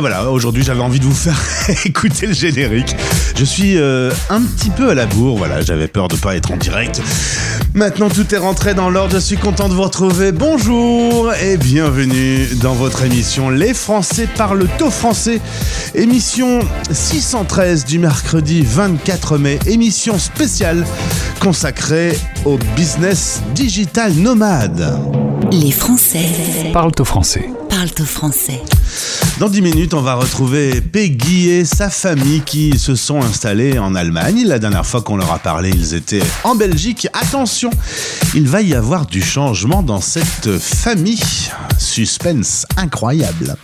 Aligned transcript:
Bah 0.00 0.08
voilà, 0.08 0.30
aujourd'hui 0.30 0.62
j'avais 0.62 0.80
envie 0.80 0.98
de 0.98 1.04
vous 1.04 1.14
faire 1.14 1.38
écouter 1.84 2.26
le 2.26 2.32
générique. 2.32 2.96
Je 3.36 3.44
suis 3.44 3.76
euh, 3.76 4.10
un 4.30 4.40
petit 4.40 4.70
peu 4.70 4.88
à 4.88 4.94
la 4.94 5.04
bourre, 5.04 5.36
voilà, 5.36 5.60
j'avais 5.60 5.88
peur 5.88 6.08
de 6.08 6.16
pas 6.16 6.36
être 6.36 6.50
en 6.50 6.56
direct. 6.56 7.02
Maintenant 7.74 8.08
tout 8.08 8.34
est 8.34 8.38
rentré 8.38 8.72
dans 8.72 8.88
l'ordre, 8.88 9.12
je 9.12 9.18
suis 9.18 9.36
content 9.36 9.68
de 9.68 9.74
vous 9.74 9.82
retrouver. 9.82 10.32
Bonjour 10.32 11.30
et 11.34 11.58
bienvenue 11.58 12.46
dans 12.62 12.72
votre 12.72 13.04
émission 13.04 13.50
Les 13.50 13.74
Français 13.74 14.26
parlent 14.38 14.66
au 14.80 14.90
français. 14.90 15.38
Émission 15.94 16.60
613 16.90 17.84
du 17.84 17.98
mercredi 17.98 18.62
24 18.62 19.36
mai, 19.36 19.58
émission 19.66 20.18
spéciale 20.18 20.86
consacrée 21.40 22.16
au 22.44 22.58
business 22.76 23.40
digital 23.54 24.12
nomade. 24.12 25.00
Les 25.50 25.72
Français 25.72 26.70
Parlent 26.72 26.92
au 27.00 27.04
français. 27.04 27.48
parlent 27.70 27.88
au 27.98 28.04
français. 28.04 28.60
Dans 29.38 29.48
10 29.48 29.62
minutes, 29.62 29.94
on 29.94 30.02
va 30.02 30.14
retrouver 30.14 30.82
Peggy 30.82 31.48
et 31.48 31.64
sa 31.64 31.88
famille 31.88 32.42
qui 32.42 32.78
se 32.78 32.94
sont 32.94 33.22
installés 33.22 33.78
en 33.78 33.94
Allemagne. 33.94 34.44
La 34.44 34.58
dernière 34.58 34.84
fois 34.84 35.00
qu'on 35.00 35.16
leur 35.16 35.32
a 35.32 35.38
parlé, 35.38 35.70
ils 35.70 35.94
étaient 35.94 36.22
en 36.44 36.54
Belgique. 36.54 37.08
Attention, 37.14 37.70
il 38.34 38.46
va 38.46 38.60
y 38.60 38.74
avoir 38.74 39.06
du 39.06 39.22
changement 39.22 39.82
dans 39.82 40.02
cette 40.02 40.58
famille. 40.58 41.22
Suspense 41.78 42.66
incroyable. 42.76 43.56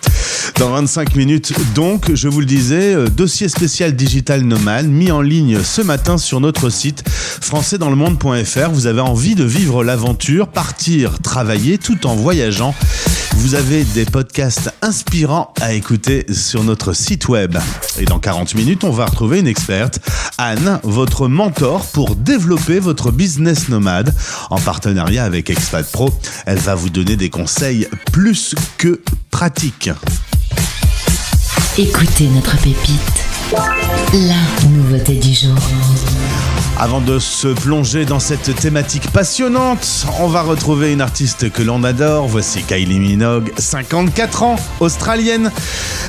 Dans 0.54 0.70
25 0.70 1.16
minutes, 1.16 1.52
donc, 1.74 2.14
je 2.14 2.28
vous 2.28 2.40
le 2.40 2.46
disais, 2.46 2.94
euh, 2.94 3.08
dossier 3.08 3.48
spécial 3.48 3.94
digital 3.94 4.42
nomade 4.42 4.86
mis 4.88 5.10
en 5.10 5.20
ligne 5.20 5.62
ce 5.62 5.82
matin 5.82 6.16
sur 6.16 6.40
notre 6.40 6.70
site 6.70 7.04
françaisdanslemonde.fr. 7.08 8.70
Vous 8.70 8.86
avez 8.86 9.02
envie 9.02 9.34
de 9.34 9.44
vivre 9.44 9.84
l'aventure, 9.84 10.48
partir, 10.48 11.18
travailler 11.20 11.76
tout 11.76 12.06
en 12.06 12.14
voyageant. 12.14 12.74
Vous 13.36 13.54
avez 13.54 13.84
des 13.84 14.06
podcasts 14.06 14.72
inspirants 14.80 15.52
à 15.60 15.74
écouter 15.74 16.24
sur 16.32 16.64
notre 16.64 16.94
site 16.94 17.28
web. 17.28 17.58
Et 17.98 18.06
dans 18.06 18.18
40 18.18 18.54
minutes, 18.54 18.82
on 18.82 18.90
va 18.90 19.04
retrouver 19.04 19.40
une 19.40 19.46
experte, 19.46 20.00
Anne, 20.38 20.80
votre 20.82 21.28
mentor 21.28 21.84
pour 21.86 22.16
développer 22.16 22.78
votre 22.78 23.10
business 23.10 23.68
nomade 23.68 24.14
en 24.48 24.58
partenariat 24.58 25.24
avec 25.24 25.50
Expat 25.50 25.86
Pro. 25.90 26.10
Elle 26.46 26.58
va 26.58 26.74
vous 26.74 26.88
donner 26.88 27.16
des 27.16 27.28
conseils 27.28 27.86
plus 28.10 28.54
que 28.78 29.02
pratiques. 29.30 29.90
Écoutez 31.78 32.28
notre 32.28 32.56
pépite. 32.62 33.26
La 34.14 34.68
nouveauté 34.70 35.14
du 35.16 35.34
jour. 35.34 35.54
Avant 36.78 37.00
de 37.00 37.18
se 37.18 37.48
plonger 37.48 38.04
dans 38.04 38.18
cette 38.18 38.54
thématique 38.54 39.10
passionnante, 39.10 40.06
on 40.20 40.26
va 40.26 40.42
retrouver 40.42 40.92
une 40.92 41.00
artiste 41.00 41.50
que 41.50 41.62
l'on 41.62 41.82
adore. 41.84 42.26
Voici 42.26 42.62
Kylie 42.62 42.98
Minogue, 42.98 43.50
54 43.56 44.42
ans, 44.42 44.56
australienne. 44.80 45.50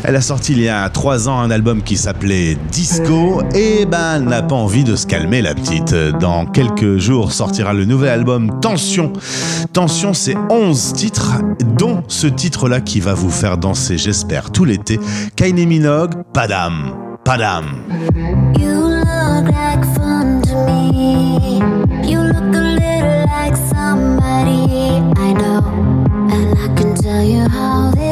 Elle 0.04 0.18
a 0.18 0.22
sorti 0.22 0.52
il 0.52 0.60
y 0.60 0.68
a 0.68 0.90
3 0.90 1.30
ans 1.30 1.40
un 1.40 1.52
album 1.52 1.82
qui 1.82 1.96
s'appelait 1.96 2.58
Disco 2.70 3.42
et 3.56 3.86
ben 3.86 4.18
elle 4.18 4.26
n'a 4.26 4.42
pas 4.42 4.56
envie 4.56 4.84
de 4.84 4.98
se 4.98 5.08
calmer 5.08 5.42
la 5.42 5.56
petite. 5.56 5.96
Dans 6.20 6.46
quelques 6.46 6.98
jours 6.98 7.32
sortira 7.32 7.72
le 7.72 7.86
nouvel 7.86 8.10
album 8.10 8.60
Tension. 8.60 9.14
Tension, 9.72 10.14
c'est 10.14 10.36
11 10.50 10.94
titres, 10.94 11.36
dont 11.78 12.04
ce 12.10 12.28
titre-là 12.28 12.82
qui 12.82 13.00
va 13.00 13.14
vous 13.14 13.32
faire 13.32 13.58
danser, 13.58 13.98
j'espère, 13.98 14.52
tout 14.52 14.66
l'été. 14.66 15.00
Kylie 15.38 15.66
Minogue, 15.66 16.16
Padam, 16.34 16.94
Padam. 17.24 17.66
You 18.60 18.82
look 18.82 19.46
like 19.46 19.97
how 27.50 27.92
they 27.92 28.07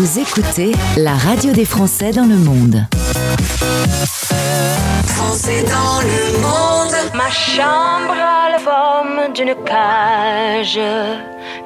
Vous 0.00 0.18
écoutez 0.18 0.72
la 0.96 1.12
radio 1.12 1.52
des 1.52 1.66
Français 1.66 2.10
dans 2.10 2.24
le 2.24 2.36
monde. 2.36 2.86
Français 5.04 5.62
dans 5.64 6.00
le 6.00 6.38
monde. 6.40 6.96
Ma 7.12 7.28
chambre 7.28 8.16
a 8.18 8.48
la 8.50 8.58
forme 8.60 9.30
d'une 9.34 9.54
cage. 9.66 10.80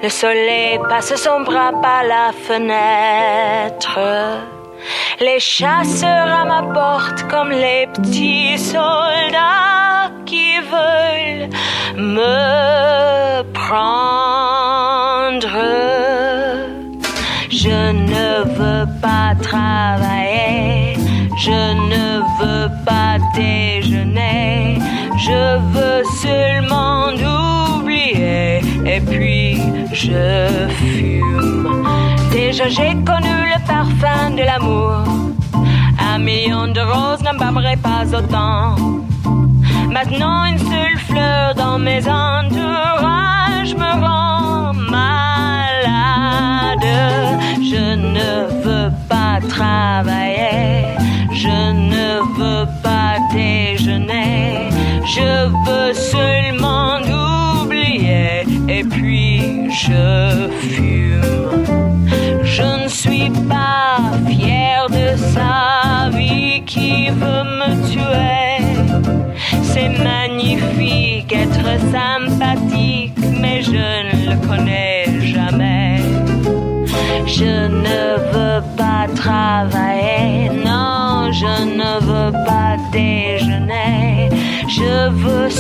Le 0.03 0.09
soleil 0.09 0.81
passe 0.89 1.15
son 1.15 1.43
bras 1.43 1.71
par 1.81 2.03
la 2.03 2.33
fenêtre. 2.49 4.01
Les 5.21 5.39
chasseurs 5.39 6.29
à 6.41 6.45
ma 6.45 6.63
porte 6.75 7.29
comme 7.31 7.51
les 7.51 7.87
petits 7.95 8.59
soldats 8.59 10.11
qui 10.27 10.59
veulent 10.59 11.51
me 11.97 13.45
prendre. 13.53 14.54
Pas 19.05 19.35
travailler, 19.51 20.97
je 21.37 21.61
ne 21.91 22.07
veux 22.39 22.71
pas 22.87 23.19
déjeuner, 23.35 24.79
je 25.27 25.43
veux 25.75 26.03
seulement 26.23 27.09
oublier 27.13 28.63
et 28.87 29.01
puis 29.11 29.61
je 29.93 30.69
fume. 30.79 31.87
Déjà 32.33 32.67
j'ai 32.77 32.95
connu 33.11 33.37
le 33.53 33.59
parfum 33.67 34.31
de 34.39 34.43
l'amour, 34.51 35.05
un 36.11 36.19
million 36.19 36.67
de 36.69 36.81
roses 36.81 37.23
n'embâmerait 37.23 37.83
pas 37.91 38.05
autant. 38.19 38.77
Maintenant 39.97 40.45
une 40.47 40.59
seule 40.59 40.99
fleur 41.11 41.55
dans 41.55 41.79
mes 41.79 42.03
entourages 42.09 43.75
me 43.83 43.91
rend 44.05 44.73
malade. 44.73 45.29
Je 47.71 47.85
ne 48.15 48.54
travailler, 49.49 50.85
je 51.33 51.73
ne 51.73 52.21
veux 52.39 52.67
pas 52.83 53.19
déjeuner, 53.33 54.69
je 55.07 55.49
veux 55.67 55.93
seulement 55.93 56.99
oublier 57.63 58.45
et 58.69 58.85
puis 58.85 59.71
je 59.71 60.49
fume. 60.61 61.05
Je 62.43 62.85
ne 62.85 62.89
suis 62.89 63.31
pas 63.49 63.99
fière 64.29 64.87
de 64.89 65.17
sa 65.35 66.09
vie 66.17 66.63
qui 66.65 67.09
veut 67.11 67.45
me 67.61 67.71
tuer. 67.91 68.65
C'est 69.63 69.89
magnifique 69.89 71.33
être 71.33 71.81
sympathique, 71.91 73.19
mais 73.41 73.63
je 73.63 73.73
ne 73.73 74.31
le 74.31 74.47
connais 74.47 75.07
jamais. 75.21 75.74
Je 77.37 77.67
ne 77.67 78.17
veux 78.33 78.63
pas 78.77 79.09
travailler, 79.17 80.51
non, 80.51 81.33
je 81.33 81.65
ne 81.81 81.93
veux 82.07 82.33
pas 82.47 82.77
déjeuner. 82.93 84.29
Je 84.69 85.11
veux 85.11 85.51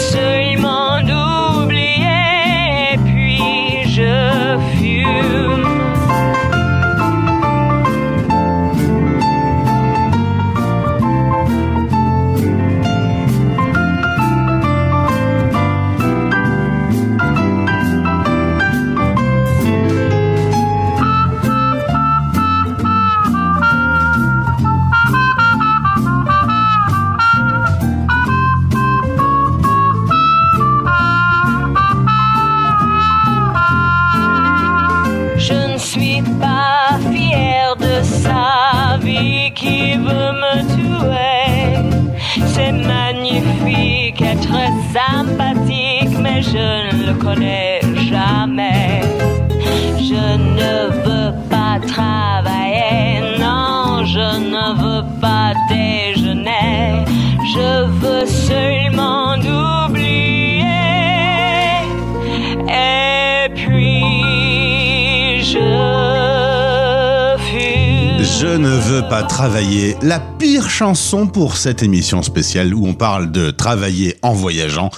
veux 68.88 69.08
pas 69.08 69.22
travailler. 69.22 69.96
La 70.02 70.20
pire 70.20 70.68
chanson 70.68 71.26
pour 71.26 71.56
cette 71.56 71.82
émission 71.82 72.22
spéciale 72.22 72.74
où 72.74 72.86
on 72.86 72.92
parle 72.92 73.32
de 73.32 73.50
travailler 73.50 74.16
en 74.20 74.34
voyageant. 74.34 74.90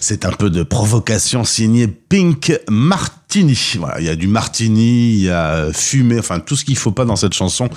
C'est 0.00 0.26
un 0.26 0.32
peu 0.32 0.50
de 0.50 0.62
provocation 0.62 1.44
signée 1.44 1.86
Pink 1.86 2.52
Martini. 2.68 3.58
Voilà, 3.78 4.00
il 4.00 4.06
y 4.06 4.10
a 4.10 4.16
du 4.16 4.26
martini, 4.26 5.12
il 5.12 5.22
y 5.22 5.30
a 5.30 5.72
fumée, 5.72 6.18
enfin 6.18 6.38
tout 6.38 6.54
ce 6.54 6.66
qu'il 6.66 6.76
faut 6.76 6.90
pas 6.90 7.06
dans 7.06 7.16
cette 7.16 7.32
chanson 7.32 7.70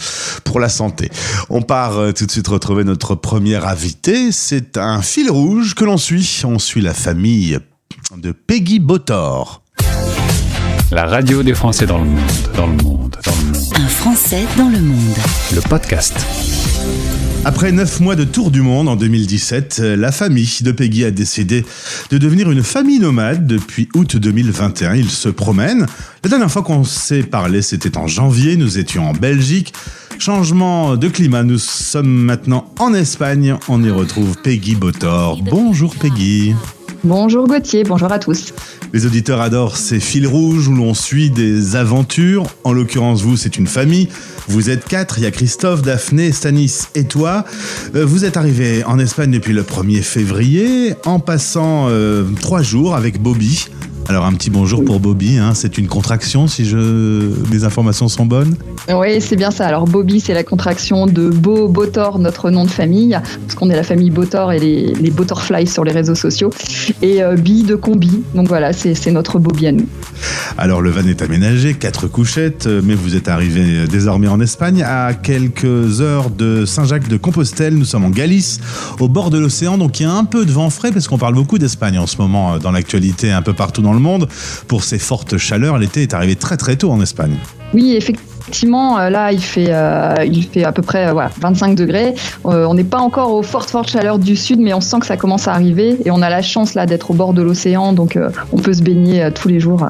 pour 0.43 0.59
la 0.59 0.67
santé. 0.67 1.09
On 1.49 1.61
part 1.61 1.97
euh, 1.97 2.11
tout 2.11 2.25
de 2.25 2.31
suite 2.31 2.47
retrouver 2.47 2.83
notre 2.83 3.15
premier 3.15 3.55
invité. 3.55 4.33
C'est 4.33 4.77
un 4.77 5.01
fil 5.01 5.31
rouge 5.31 5.75
que 5.75 5.85
l'on 5.85 5.97
suit. 5.97 6.41
On 6.43 6.59
suit 6.59 6.81
la 6.81 6.93
famille 6.93 7.57
de 8.17 8.33
Peggy 8.33 8.79
Botor. 8.79 9.62
La 10.93 11.07
radio 11.07 11.41
des 11.41 11.55
Français 11.55 11.87
dans 11.87 11.97
le 11.97 12.05
monde, 12.05 12.19
dans 12.55 12.67
le 12.67 12.83
monde, 12.83 13.17
dans 13.25 13.31
le 13.31 13.45
monde. 13.47 13.73
Un 13.73 13.87
Français 13.87 14.45
dans 14.55 14.69
le 14.69 14.79
monde. 14.79 15.17
Le 15.51 15.59
podcast. 15.61 16.15
Après 17.45 17.71
neuf 17.71 17.99
mois 17.99 18.15
de 18.15 18.23
tour 18.23 18.51
du 18.51 18.61
monde 18.61 18.87
en 18.87 18.95
2017, 18.95 19.79
euh, 19.79 19.95
la 19.95 20.11
famille 20.11 20.59
de 20.61 20.71
Peggy 20.71 21.03
a 21.03 21.09
décidé 21.09 21.65
de 22.11 22.17
devenir 22.19 22.51
une 22.51 22.61
famille 22.61 22.99
nomade 22.99 23.47
depuis 23.47 23.89
août 23.95 24.17
2021. 24.17 24.93
Ils 24.93 25.09
se 25.09 25.29
promènent. 25.29 25.87
La 26.23 26.29
dernière 26.29 26.51
fois 26.51 26.61
qu'on 26.61 26.83
s'est 26.83 27.23
parlé, 27.23 27.63
c'était 27.63 27.97
en 27.97 28.05
janvier. 28.05 28.55
Nous 28.55 28.77
étions 28.77 29.09
en 29.09 29.13
Belgique. 29.13 29.73
Changement 30.19 30.95
de 30.95 31.07
climat, 31.07 31.41
nous 31.41 31.57
sommes 31.57 32.07
maintenant 32.07 32.71
en 32.77 32.93
Espagne. 32.93 33.55
On 33.67 33.83
y 33.83 33.89
retrouve 33.89 34.37
Peggy 34.43 34.75
Botor. 34.75 35.41
Bonjour 35.41 35.95
Peggy. 35.95 36.53
Bonjour 37.05 37.47
Gauthier, 37.47 37.83
bonjour 37.83 38.09
à 38.13 38.17
tous. 38.17 38.53
Les 38.93 39.05
auditeurs 39.05 39.41
adorent 39.41 39.75
ces 39.75 39.99
fils 39.99 40.25
rouges 40.25 40.69
où 40.69 40.73
l'on 40.73 40.93
suit 40.93 41.29
des 41.29 41.75
aventures. 41.75 42.45
En 42.63 42.71
l'occurrence, 42.71 43.21
vous, 43.21 43.35
c'est 43.35 43.57
une 43.57 43.67
famille. 43.67 44.07
Vous 44.47 44.69
êtes 44.69 44.85
quatre. 44.85 45.17
Il 45.17 45.23
y 45.23 45.25
a 45.25 45.31
Christophe, 45.31 45.81
Daphné, 45.81 46.31
Stanis 46.31 46.83
et 46.95 47.03
toi. 47.03 47.43
Euh, 47.93 48.05
vous 48.05 48.23
êtes 48.23 48.37
arrivé 48.37 48.85
en 48.85 48.99
Espagne 48.99 49.31
depuis 49.31 49.51
le 49.51 49.63
1er 49.63 50.01
février 50.01 50.93
en 51.03 51.19
passant 51.19 51.87
euh, 51.89 52.23
trois 52.39 52.61
jours 52.61 52.95
avec 52.95 53.21
Bobby. 53.21 53.67
Alors 54.09 54.25
un 54.25 54.33
petit 54.33 54.49
bonjour 54.49 54.83
pour 54.83 54.99
Bobby, 54.99 55.37
hein. 55.37 55.53
c'est 55.53 55.77
une 55.77 55.87
contraction 55.87 56.47
si 56.47 56.65
je... 56.65 57.31
mes 57.51 57.63
informations 57.63 58.07
sont 58.09 58.25
bonnes? 58.25 58.55
Oui, 58.93 59.21
c'est 59.21 59.37
bien 59.37 59.49
ça. 59.49 59.65
Alors 59.65 59.85
Bobby, 59.85 60.19
c'est 60.19 60.33
la 60.33 60.43
contraction 60.43 61.07
de 61.07 61.29
Beau 61.29 61.69
Botor, 61.69 62.19
notre 62.19 62.49
nom 62.51 62.65
de 62.65 62.69
famille, 62.69 63.17
parce 63.41 63.55
qu'on 63.55 63.69
est 63.69 63.75
la 63.75 63.83
famille 63.83 64.11
Botor 64.11 64.51
et 64.51 64.59
les, 64.59 64.93
les 64.93 65.09
Botorfly 65.09 65.67
sur 65.67 65.85
les 65.85 65.93
réseaux 65.93 66.15
sociaux. 66.15 66.51
Et 67.01 67.23
euh, 67.23 67.35
Bi 67.35 67.63
de 67.63 67.75
Combi, 67.75 68.23
donc 68.35 68.49
voilà, 68.49 68.73
c'est 68.73 69.11
notre 69.11 69.39
Bobby 69.39 69.67
à 69.67 69.71
nous. 69.71 69.87
Alors 70.57 70.81
le 70.81 70.91
van 70.91 71.07
est 71.07 71.21
aménagé, 71.21 71.73
quatre 71.73 72.07
couchettes, 72.07 72.67
euh, 72.67 72.81
mais 72.83 72.95
vous 72.95 73.15
êtes 73.15 73.29
arrivé 73.29 73.61
euh, 73.63 73.87
désormais 73.87 74.27
en 74.27 74.39
Espagne 74.41 74.83
à 74.83 75.13
quelques 75.13 76.01
heures 76.01 76.29
de 76.29 76.65
Saint-Jacques 76.65 77.07
de 77.07 77.17
Compostelle. 77.17 77.75
Nous 77.75 77.85
sommes 77.85 78.05
en 78.05 78.09
Galice, 78.09 78.59
au 78.99 79.07
bord 79.07 79.29
de 79.29 79.39
l'océan, 79.39 79.77
donc 79.77 79.99
il 79.99 80.03
y 80.03 80.05
a 80.05 80.13
un 80.13 80.25
peu 80.25 80.45
de 80.45 80.51
vent 80.51 80.69
frais 80.69 80.91
parce 80.91 81.07
qu'on 81.07 81.17
parle 81.17 81.35
beaucoup 81.35 81.57
d'Espagne 81.57 81.97
en 81.97 82.05
ce 82.05 82.17
moment 82.17 82.53
euh, 82.53 82.59
dans 82.59 82.71
l'actualité 82.71 83.31
un 83.31 83.41
peu 83.41 83.53
partout 83.53 83.81
dans 83.81 83.92
le 83.93 83.99
monde. 83.99 84.27
Pour 84.67 84.83
ces 84.83 84.99
fortes 84.99 85.37
chaleurs, 85.37 85.77
l'été 85.77 86.03
est 86.03 86.13
arrivé 86.13 86.35
très 86.35 86.57
très 86.57 86.75
tôt 86.75 86.91
en 86.91 87.01
Espagne. 87.01 87.37
Oui, 87.73 87.95
effectivement, 87.95 88.99
euh, 88.99 89.09
là, 89.09 89.31
il 89.31 89.41
fait, 89.41 89.67
euh, 89.69 90.15
il 90.25 90.43
fait 90.45 90.63
à 90.63 90.71
peu 90.71 90.81
près 90.81 91.07
euh, 91.07 91.13
voilà, 91.13 91.31
25 91.39 91.75
degrés. 91.75 92.13
Euh, 92.45 92.65
on 92.65 92.73
n'est 92.73 92.83
pas 92.83 92.99
encore 92.99 93.33
aux 93.33 93.43
fortes, 93.43 93.69
fortes 93.69 93.89
chaleurs 93.89 94.19
du 94.19 94.35
sud, 94.35 94.59
mais 94.59 94.73
on 94.73 94.81
sent 94.81 94.99
que 94.99 95.05
ça 95.05 95.17
commence 95.17 95.47
à 95.47 95.53
arriver. 95.53 95.97
Et 96.05 96.11
on 96.11 96.21
a 96.21 96.29
la 96.29 96.41
chance 96.41 96.75
là 96.75 96.85
d'être 96.85 97.11
au 97.11 97.13
bord 97.13 97.33
de 97.33 97.41
l'océan, 97.41 97.93
donc 97.93 98.17
on 98.51 98.57
peut 98.57 98.73
se 98.73 98.83
baigner 98.83 99.29
tous 99.33 99.47
les 99.47 99.59
jours. 99.59 99.87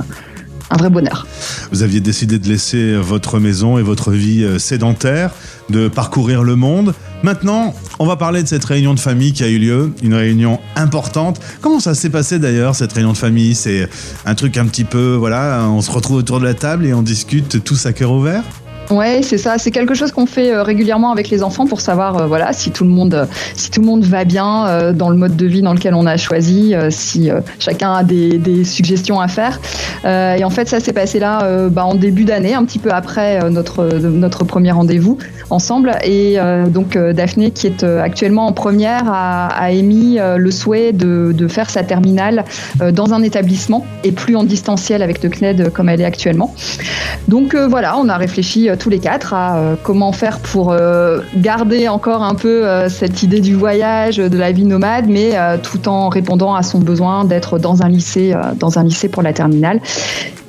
Un 0.73 0.77
vrai 0.77 0.89
bonheur. 0.89 1.27
Vous 1.71 1.83
aviez 1.83 1.99
décidé 1.99 2.39
de 2.39 2.47
laisser 2.47 2.95
votre 2.95 3.39
maison 3.39 3.77
et 3.77 3.83
votre 3.83 4.11
vie 4.11 4.43
euh, 4.43 4.57
sédentaire, 4.57 5.29
de 5.69 5.87
parcourir 5.87 6.41
le 6.41 6.55
monde. 6.55 6.95
Maintenant, 7.21 7.75
on 7.99 8.07
va 8.07 8.15
parler 8.15 8.41
de 8.41 8.47
cette 8.47 8.65
réunion 8.65 8.95
de 8.95 8.99
famille 8.99 9.33
qui 9.33 9.43
a 9.43 9.49
eu 9.49 9.59
lieu, 9.59 9.93
une 10.01 10.15
réunion 10.15 10.59
importante. 10.75 11.39
Comment 11.61 11.79
ça 11.79 11.93
s'est 11.93 12.09
passé 12.09 12.39
d'ailleurs 12.39 12.73
cette 12.73 12.91
réunion 12.91 13.13
de 13.13 13.17
famille? 13.17 13.53
C'est 13.53 13.87
un 14.25 14.33
truc 14.33 14.57
un 14.57 14.65
petit 14.65 14.83
peu, 14.83 15.13
voilà, 15.13 15.67
on 15.69 15.81
se 15.81 15.91
retrouve 15.91 16.17
autour 16.17 16.39
de 16.39 16.45
la 16.45 16.55
table 16.55 16.87
et 16.87 16.93
on 16.95 17.03
discute 17.03 17.63
tous 17.63 17.85
à 17.85 17.93
cœur 17.93 18.11
ouvert? 18.11 18.43
Ouais, 18.89 19.21
c'est 19.23 19.37
ça. 19.37 19.57
C'est 19.57 19.71
quelque 19.71 19.93
chose 19.93 20.11
qu'on 20.11 20.25
fait 20.25 20.53
euh, 20.53 20.61
régulièrement 20.61 21.11
avec 21.11 21.29
les 21.29 21.41
enfants 21.41 21.65
pour 21.65 21.81
savoir, 21.81 22.17
euh, 22.17 22.27
voilà, 22.27 22.51
si 22.53 22.71
tout 22.71 22.83
le 22.83 22.89
monde, 22.89 23.13
euh, 23.13 23.25
si 23.55 23.71
tout 23.71 23.81
le 23.81 23.87
monde 23.87 24.03
va 24.03 24.25
bien 24.25 24.91
dans 24.93 25.09
le 25.09 25.15
mode 25.15 25.35
de 25.35 25.45
vie 25.45 25.61
dans 25.61 25.73
lequel 25.73 25.93
on 25.93 26.05
a 26.05 26.17
choisi, 26.17 26.73
si 26.89 27.29
chacun 27.59 27.93
a 27.93 28.03
des, 28.03 28.63
suggestions 28.63 29.19
à 29.19 29.27
faire. 29.27 29.59
Et 30.05 30.43
en 30.43 30.49
fait, 30.49 30.67
ça 30.67 30.79
s'est 30.79 30.93
passé 30.93 31.19
là, 31.19 31.67
bah, 31.69 31.85
en 31.85 31.95
début 31.95 32.25
d'année, 32.25 32.53
un 32.53 32.65
petit 32.65 32.79
peu 32.79 32.89
après 32.91 33.49
notre 33.49 33.85
notre 34.07 34.43
premier 34.43 34.71
rendez-vous 34.71 35.17
ensemble. 35.49 35.91
Et 36.03 36.37
donc 36.67 36.97
Daphné, 36.97 37.51
qui 37.51 37.67
est 37.67 37.83
actuellement 37.83 38.47
en 38.47 38.53
première, 38.53 39.03
a, 39.07 39.71
émis 39.71 40.17
le 40.19 40.51
souhait 40.51 40.93
de, 40.93 41.47
faire 41.47 41.69
sa 41.69 41.83
terminale 41.83 42.45
dans 42.91 43.13
un 43.13 43.23
établissement 43.23 43.85
et 44.03 44.11
plus 44.11 44.35
en 44.35 44.43
distanciel 44.43 45.01
avec 45.01 45.23
le 45.23 45.29
CNED 45.29 45.71
comme 45.71 45.89
elle 45.89 46.01
est 46.01 46.05
actuellement. 46.05 46.53
Donc 47.27 47.55
voilà, 47.55 47.97
on 47.97 48.09
a 48.09 48.17
réfléchi 48.17 48.69
tous 48.75 48.89
les 48.89 48.99
quatre 48.99 49.33
euh, 49.35 49.75
comment 49.81 50.11
faire 50.11 50.39
pour 50.39 50.71
euh, 50.71 51.19
garder 51.35 51.87
encore 51.87 52.23
un 52.23 52.35
peu 52.35 52.67
euh, 52.67 52.89
cette 52.89 53.23
idée 53.23 53.41
du 53.41 53.55
voyage, 53.55 54.17
de 54.17 54.37
la 54.37 54.51
vie 54.51 54.65
nomade, 54.65 55.05
mais 55.07 55.31
euh, 55.33 55.57
tout 55.61 55.87
en 55.87 56.09
répondant 56.09 56.55
à 56.55 56.63
son 56.63 56.79
besoin 56.79 57.25
d'être 57.25 57.59
dans 57.59 57.81
un 57.81 57.89
lycée, 57.89 58.33
euh, 58.33 58.53
dans 58.57 58.79
un 58.79 58.83
lycée 58.83 59.09
pour 59.09 59.23
la 59.23 59.33
terminale. 59.33 59.81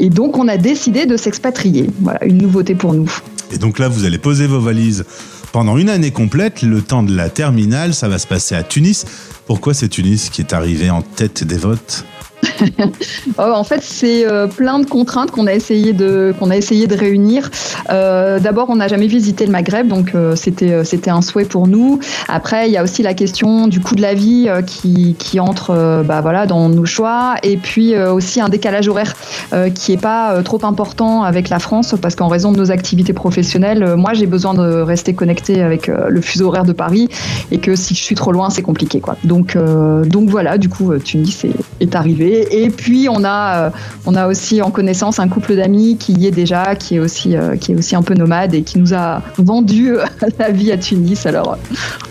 Et 0.00 0.10
donc 0.10 0.38
on 0.38 0.48
a 0.48 0.56
décidé 0.56 1.06
de 1.06 1.16
s'expatrier. 1.16 1.90
Voilà, 2.00 2.24
une 2.24 2.38
nouveauté 2.38 2.74
pour 2.74 2.94
nous. 2.94 3.10
Et 3.52 3.58
donc 3.58 3.78
là, 3.78 3.88
vous 3.88 4.04
allez 4.04 4.18
poser 4.18 4.46
vos 4.46 4.60
valises 4.60 5.04
pendant 5.52 5.78
une 5.78 5.88
année 5.88 6.10
complète. 6.10 6.62
Le 6.62 6.82
temps 6.82 7.02
de 7.02 7.14
la 7.14 7.28
terminale, 7.28 7.94
ça 7.94 8.08
va 8.08 8.18
se 8.18 8.26
passer 8.26 8.54
à 8.54 8.62
Tunis. 8.62 9.04
Pourquoi 9.46 9.74
c'est 9.74 9.88
Tunis 9.88 10.30
qui 10.30 10.40
est 10.40 10.52
arrivé 10.52 10.90
en 10.90 11.02
tête 11.02 11.44
des 11.44 11.56
votes? 11.56 12.04
en 13.38 13.64
fait, 13.64 13.80
c'est 13.82 14.26
euh, 14.26 14.46
plein 14.46 14.78
de 14.78 14.86
contraintes 14.86 15.30
qu'on 15.30 15.46
a 15.46 15.54
essayé 15.54 15.92
de 15.92 16.94
réunir. 16.94 17.50
Euh, 17.90 18.38
D'abord, 18.38 18.68
on 18.70 18.76
n'a 18.76 18.88
jamais 18.88 19.06
visité 19.06 19.46
le 19.46 19.52
Maghreb, 19.52 19.88
donc 19.88 20.14
euh, 20.14 20.36
c'était 20.36 20.72
euh, 20.72 20.82
un 21.06 21.22
souhait 21.22 21.44
pour 21.44 21.66
nous. 21.66 22.00
Après, 22.28 22.68
il 22.68 22.72
y 22.72 22.76
a 22.76 22.82
aussi 22.82 23.02
la 23.02 23.14
question 23.14 23.68
du 23.68 23.80
coût 23.80 23.94
de 23.94 24.02
la 24.02 24.14
vie 24.14 24.46
euh, 24.48 24.62
qui 24.62 25.40
entre 25.40 25.70
euh, 25.70 26.02
bah 26.02 26.22
dans 26.46 26.68
nos 26.68 26.84
choix, 26.84 27.36
et 27.42 27.56
puis 27.56 27.94
euh, 27.94 28.12
aussi 28.12 28.40
un 28.40 28.48
décalage 28.48 28.88
horaire 28.88 29.14
euh, 29.52 29.70
qui 29.70 29.92
est 29.92 30.00
pas 30.00 30.32
euh, 30.32 30.42
trop 30.42 30.64
important 30.64 31.22
avec 31.22 31.48
la 31.48 31.58
France, 31.58 31.94
parce 32.00 32.14
qu'en 32.14 32.28
raison 32.28 32.50
de 32.52 32.58
nos 32.58 32.70
activités 32.70 33.12
professionnelles, 33.12 33.82
euh, 33.82 33.96
moi 33.96 34.14
j'ai 34.14 34.26
besoin 34.26 34.54
de 34.54 34.80
rester 34.80 35.14
connecté 35.14 35.62
avec 35.62 35.88
euh, 35.88 36.08
le 36.08 36.20
fuseau 36.20 36.48
horaire 36.48 36.64
de 36.64 36.72
Paris, 36.72 37.08
et 37.50 37.58
que 37.58 37.76
si 37.76 37.94
je 37.94 38.02
suis 38.02 38.14
trop 38.14 38.32
loin, 38.32 38.50
c'est 38.50 38.62
compliqué 38.62 39.00
quoi. 39.00 39.16
Donc 39.24 39.56
euh, 39.56 40.04
voilà, 40.34 40.58
du 40.58 40.68
coup, 40.68 40.90
euh, 40.90 40.98
Tunis 40.98 41.46
est 41.80 41.94
arrivé. 41.94 42.33
Et 42.34 42.70
puis 42.70 43.08
on 43.08 43.24
a, 43.24 43.66
euh, 43.66 43.70
on 44.06 44.14
a 44.14 44.26
aussi 44.26 44.62
en 44.62 44.70
connaissance 44.70 45.18
un 45.18 45.28
couple 45.28 45.56
d'amis 45.56 45.96
qui 45.98 46.12
y 46.12 46.26
est 46.26 46.30
déjà, 46.30 46.74
qui 46.74 46.96
est 46.96 46.98
aussi, 46.98 47.36
euh, 47.36 47.56
qui 47.56 47.72
est 47.72 47.74
aussi 47.74 47.96
un 47.96 48.02
peu 48.02 48.14
nomade 48.14 48.54
et 48.54 48.62
qui 48.62 48.78
nous 48.78 48.94
a 48.94 49.22
vendu 49.38 49.96
euh, 49.96 50.04
la 50.38 50.50
vie 50.50 50.72
à 50.72 50.78
Tunis. 50.78 51.26
Alors 51.26 51.58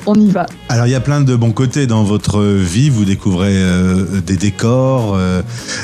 on 0.06 0.16
y 0.16 0.30
va. 0.30 0.46
Alors 0.70 0.88
il 0.88 0.92
y 0.92 0.96
a 0.96 1.00
plein 1.00 1.22
de 1.22 1.36
bons 1.36 1.52
côtés 1.52 1.88
dans 1.88 2.04
votre 2.04 2.42
vie. 2.44 2.90
Vous 2.90 3.06
découvrez 3.06 3.54
des 4.26 4.38
décors, 4.38 5.18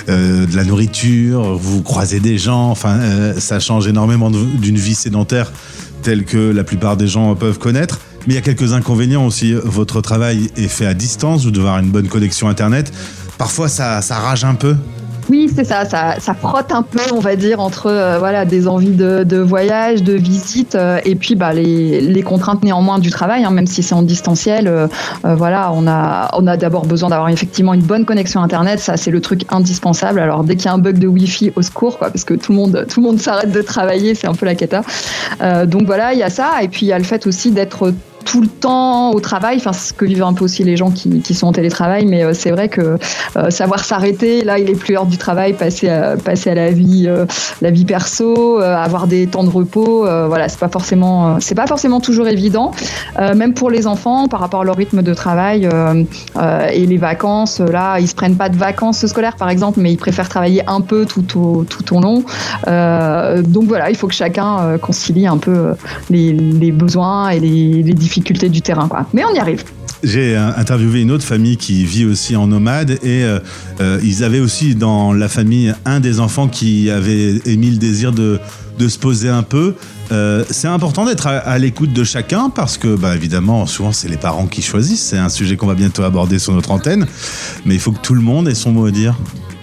de 0.07 0.55
la 0.55 0.63
nourriture, 0.63 1.57
vous 1.57 1.81
croisez 1.81 2.19
des 2.19 2.37
gens. 2.37 2.69
Enfin, 2.69 2.97
ça 3.37 3.59
change 3.59 3.87
énormément 3.87 4.29
d'une 4.29 4.77
vie 4.77 4.95
sédentaire 4.95 5.51
telle 6.01 6.23
que 6.23 6.51
la 6.51 6.63
plupart 6.63 6.97
des 6.97 7.07
gens 7.07 7.35
peuvent 7.35 7.59
connaître. 7.59 7.99
Mais 8.27 8.33
il 8.33 8.35
y 8.35 8.39
a 8.39 8.41
quelques 8.41 8.73
inconvénients 8.73 9.25
aussi. 9.25 9.53
Votre 9.53 10.01
travail 10.01 10.49
est 10.57 10.67
fait 10.67 10.85
à 10.85 10.93
distance. 10.93 11.45
Vous 11.45 11.51
devez 11.51 11.67
avoir 11.67 11.79
une 11.79 11.91
bonne 11.91 12.07
connexion 12.07 12.47
internet. 12.47 12.91
Parfois, 13.39 13.69
ça, 13.69 14.01
ça 14.01 14.15
rage 14.15 14.43
un 14.43 14.53
peu. 14.53 14.75
Oui, 15.29 15.49
c'est 15.55 15.63
ça, 15.63 15.85
ça, 15.85 16.19
ça 16.19 16.33
frotte 16.33 16.71
un 16.71 16.81
peu, 16.81 16.99
on 17.13 17.19
va 17.19 17.35
dire, 17.35 17.59
entre 17.59 17.85
euh, 17.85 18.17
voilà 18.17 18.45
des 18.45 18.67
envies 18.67 18.95
de, 18.95 19.23
de 19.23 19.37
voyage, 19.37 20.01
de 20.03 20.13
visite, 20.13 20.73
euh, 20.73 20.99
et 21.05 21.15
puis 21.15 21.35
bah, 21.35 21.53
les, 21.53 22.01
les 22.01 22.21
contraintes 22.23 22.63
néanmoins 22.63 22.97
du 22.97 23.11
travail, 23.11 23.45
hein, 23.45 23.51
même 23.51 23.67
si 23.67 23.83
c'est 23.83 23.93
en 23.93 24.01
distanciel. 24.01 24.67
euh, 24.67 24.87
voilà, 25.23 25.71
on 25.73 25.87
a, 25.87 26.31
on 26.33 26.47
a 26.47 26.57
d'abord 26.57 26.85
besoin 26.85 27.09
d'avoir 27.09 27.29
effectivement 27.29 27.75
une 27.75 27.83
bonne 27.83 28.05
connexion 28.05 28.41
internet, 28.41 28.79
ça 28.79 28.97
c'est 28.97 29.11
le 29.11 29.21
truc 29.21 29.43
indispensable. 29.51 30.19
Alors 30.19 30.43
dès 30.43 30.55
qu'il 30.55 30.65
y 30.65 30.69
a 30.69 30.73
un 30.73 30.79
bug 30.79 30.97
de 30.97 31.07
Wi-Fi, 31.07 31.53
au 31.55 31.61
secours, 31.61 31.97
parce 31.99 32.23
que 32.23 32.33
tout 32.33 32.51
le 32.51 32.57
monde, 32.57 32.87
tout 32.89 32.99
le 32.99 33.05
monde 33.05 33.21
s'arrête 33.21 33.51
de 33.51 33.61
travailler, 33.61 34.15
c'est 34.15 34.27
un 34.27 34.33
peu 34.33 34.47
la 34.47 34.55
cata. 34.55 34.81
Donc 35.67 35.83
voilà, 35.85 36.13
il 36.13 36.19
y 36.19 36.23
a 36.23 36.31
ça, 36.31 36.63
et 36.63 36.67
puis 36.67 36.87
il 36.87 36.89
y 36.89 36.93
a 36.93 36.97
le 36.97 37.05
fait 37.05 37.27
aussi 37.27 37.51
d'être 37.51 37.93
tout 38.25 38.41
le 38.41 38.47
temps 38.47 39.11
au 39.11 39.19
travail, 39.19 39.57
enfin 39.57 39.73
ce 39.73 39.93
que 39.93 40.05
vivent 40.05 40.23
un 40.23 40.33
peu 40.33 40.45
aussi 40.45 40.63
les 40.63 40.77
gens 40.77 40.91
qui, 40.91 41.21
qui 41.21 41.33
sont 41.33 41.47
en 41.47 41.51
télétravail, 41.51 42.05
mais 42.05 42.23
euh, 42.23 42.33
c'est 42.33 42.51
vrai 42.51 42.69
que 42.69 42.97
euh, 43.37 43.49
savoir 43.49 43.83
s'arrêter, 43.83 44.43
là 44.43 44.59
il 44.59 44.69
est 44.69 44.75
plus 44.75 44.93
l'heure 44.93 45.05
du 45.05 45.17
travail, 45.17 45.53
passer 45.53 45.89
à, 45.89 46.15
passer 46.17 46.51
à 46.51 46.55
la 46.55 46.71
vie, 46.71 47.05
euh, 47.07 47.25
la 47.61 47.71
vie 47.71 47.85
perso, 47.85 48.59
avoir 48.59 49.07
des 49.07 49.27
temps 49.27 49.43
de 49.43 49.49
repos, 49.49 50.01
voilà 50.01 50.49
c'est 50.49 50.59
pas 50.59 50.69
forcément, 50.69 51.39
c'est 51.39 51.55
pas 51.55 51.67
forcément 51.67 51.99
toujours 51.99 52.27
évident, 52.27 52.71
même 53.17 53.53
pour 53.53 53.69
les 53.69 53.87
enfants 53.87 54.27
par 54.27 54.39
rapport 54.39 54.61
à 54.61 54.63
leur 54.63 54.75
rythme 54.75 55.01
de 55.01 55.13
travail 55.13 55.67
et 56.71 56.85
les 56.85 56.97
vacances, 56.97 57.59
là 57.59 57.99
ils 57.99 58.07
se 58.07 58.15
prennent 58.15 58.35
pas 58.35 58.49
de 58.49 58.57
vacances 58.57 59.05
scolaires 59.05 59.35
par 59.35 59.49
exemple, 59.49 59.79
mais 59.79 59.91
ils 59.91 59.97
préfèrent 59.97 60.29
travailler 60.29 60.63
un 60.67 60.81
peu 60.81 61.05
tout 61.05 61.39
au 61.39 61.63
tout 61.63 61.95
au 61.95 62.01
long, 62.01 62.23
donc 62.65 63.65
voilà 63.65 63.89
il 63.89 63.95
faut 63.95 64.07
que 64.07 64.13
chacun 64.13 64.77
concilie 64.81 65.27
un 65.27 65.37
peu 65.37 65.73
les, 66.09 66.33
les 66.33 66.71
besoins 66.71 67.29
et 67.29 67.39
les, 67.39 67.83
les 67.83 67.93
difficultés 68.09 68.49
du 68.49 68.61
terrain 68.61 68.87
quoi, 68.87 69.05
mais 69.13 69.23
on 69.23 69.33
y 69.33 69.39
arrive. 69.39 69.63
J'ai 70.03 70.35
euh, 70.35 70.49
interviewé 70.55 71.01
une 71.01 71.11
autre 71.11 71.25
famille 71.25 71.57
qui 71.57 71.83
vit 71.85 72.05
aussi 72.05 72.35
en 72.35 72.47
nomade 72.47 72.91
et 72.91 73.23
euh, 73.23 73.39
euh, 73.81 73.99
ils 74.01 74.23
avaient 74.23 74.39
aussi 74.39 74.73
dans 74.73 75.11
la 75.11 75.27
famille 75.27 75.73
un 75.85 75.99
des 75.99 76.19
enfants 76.19 76.47
qui 76.47 76.89
avait 76.89 77.41
émis 77.45 77.71
le 77.71 77.77
désir 77.77 78.13
de, 78.13 78.39
de 78.79 78.87
se 78.87 78.97
poser 78.97 79.29
un 79.29 79.43
peu. 79.43 79.75
C'est 80.49 80.67
important 80.67 81.05
d'être 81.05 81.27
à, 81.27 81.37
à 81.37 81.59
l'écoute 81.59 81.93
de 81.93 82.03
chacun 82.03 82.49
parce 82.49 82.79
que, 82.79 82.95
bah, 82.95 83.15
évidemment, 83.15 83.67
souvent 83.67 83.91
c'est 83.91 84.07
les 84.07 84.17
parents 84.17 84.47
qui 84.47 84.63
choisissent. 84.63 85.03
C'est 85.03 85.19
un 85.19 85.29
sujet 85.29 85.55
qu'on 85.55 85.67
va 85.67 85.75
bientôt 85.75 86.01
aborder 86.01 86.39
sur 86.39 86.53
notre 86.53 86.71
antenne, 86.71 87.05
mais 87.65 87.75
il 87.75 87.79
faut 87.79 87.91
que 87.91 88.01
tout 88.01 88.15
le 88.15 88.21
monde 88.21 88.47
ait 88.47 88.55
son 88.55 88.71
mot 88.71 88.87
à 88.87 88.91
dire. 88.91 89.15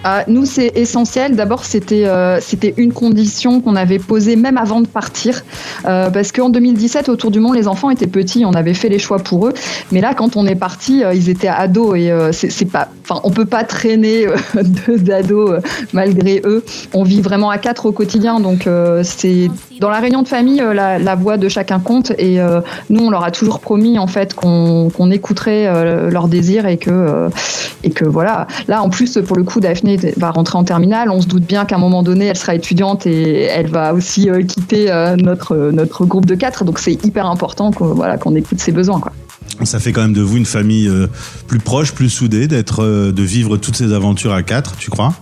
Ah, 0.09 0.23
nous, 0.29 0.45
c'est 0.45 0.71
essentiel. 0.77 1.35
D'abord, 1.35 1.65
c'était 1.65 2.05
euh, 2.05 2.39
c'était 2.39 2.73
une 2.77 2.93
condition 2.93 3.59
qu'on 3.59 3.75
avait 3.75 3.99
posée 3.99 4.37
même 4.37 4.55
avant 4.55 4.79
de 4.79 4.87
partir, 4.87 5.43
euh, 5.83 6.09
parce 6.09 6.31
qu'en 6.31 6.47
2017, 6.47 7.09
autour 7.09 7.29
du 7.29 7.41
monde, 7.41 7.57
les 7.57 7.67
enfants 7.67 7.89
étaient 7.89 8.07
petits, 8.07 8.45
on 8.45 8.53
avait 8.53 8.73
fait 8.73 8.87
les 8.87 8.99
choix 8.99 9.19
pour 9.19 9.47
eux. 9.47 9.53
Mais 9.91 9.99
là, 9.99 10.13
quand 10.13 10.37
on 10.37 10.47
est 10.47 10.55
parti, 10.55 11.03
euh, 11.03 11.13
ils 11.13 11.27
étaient 11.27 11.49
ados 11.49 11.97
et 11.97 12.09
c'est 12.31 12.71
pas, 12.71 12.87
peut 13.35 13.43
pas 13.43 13.65
traîner 13.65 14.27
deux 14.55 14.97
d'ados 14.97 15.51
euh, 15.51 15.59
malgré 15.91 16.41
eux. 16.45 16.63
On 16.93 17.03
vit 17.03 17.19
vraiment 17.19 17.49
à 17.49 17.57
quatre 17.57 17.85
au 17.87 17.91
quotidien, 17.91 18.39
donc 18.39 18.69
c'est 19.03 19.49
dans 19.79 19.89
la 19.89 19.99
réunion 19.99 20.23
de 20.23 20.27
famille, 20.27 20.61
euh, 20.61 20.73
la, 20.73 21.15
voix 21.15 21.37
de 21.37 21.49
chacun 21.49 21.79
compte. 21.79 22.11
Et 22.17 22.39
euh, 22.39 22.61
nous, 22.89 23.05
on 23.05 23.09
leur 23.09 23.23
a 23.23 23.31
toujours 23.31 23.59
promis 23.59 23.99
en 23.99 24.07
fait 24.07 24.33
qu'on 24.33 25.11
écouterait 25.11 25.67
euh, 25.67 26.09
leurs 26.09 26.27
désirs 26.27 26.65
et 26.67 26.77
que 26.77 27.29
et 27.83 27.91
que 27.91 28.05
voilà. 28.05 28.47
Là, 28.67 28.81
en 28.81 28.89
plus, 28.89 29.19
pour 29.25 29.37
le 29.37 29.43
coup, 29.43 29.59
Daphné 29.59 29.97
va 30.17 30.31
rentrer 30.31 30.57
en 30.57 30.63
terminale. 30.63 31.09
On 31.09 31.21
se 31.21 31.27
doute 31.27 31.43
bien 31.43 31.65
qu'à 31.65 31.75
un 31.75 31.79
moment 31.79 32.03
donné, 32.03 32.25
elle 32.25 32.37
sera 32.37 32.55
étudiante 32.55 33.05
et 33.05 33.43
elle 33.43 33.67
va 33.67 33.93
aussi 33.93 34.29
quitter 34.47 34.91
notre 35.17 35.71
notre 35.71 36.05
groupe 36.05 36.25
de 36.25 36.35
quatre. 36.35 36.63
Donc, 36.63 36.79
c'est 36.79 37.03
hyper 37.05 37.25
important 37.27 37.71
qu'on 37.71 37.93
voilà 37.93 38.17
qu'on 38.17 38.35
écoute 38.35 38.59
ses 38.59 38.71
besoins. 38.71 39.01
Ça 39.63 39.79
fait 39.79 39.91
quand 39.91 40.01
même 40.01 40.13
de 40.13 40.21
vous 40.21 40.37
une 40.37 40.45
famille 40.45 40.91
plus 41.47 41.59
proche, 41.59 41.93
plus 41.93 42.09
soudée, 42.09 42.47
d'être, 42.47 42.83
de 42.85 43.23
vivre 43.23 43.57
toutes 43.57 43.75
ces 43.75 43.93
aventures 43.93 44.33
à 44.33 44.43
quatre, 44.43 44.75
tu 44.77 44.89
crois? 44.89 45.13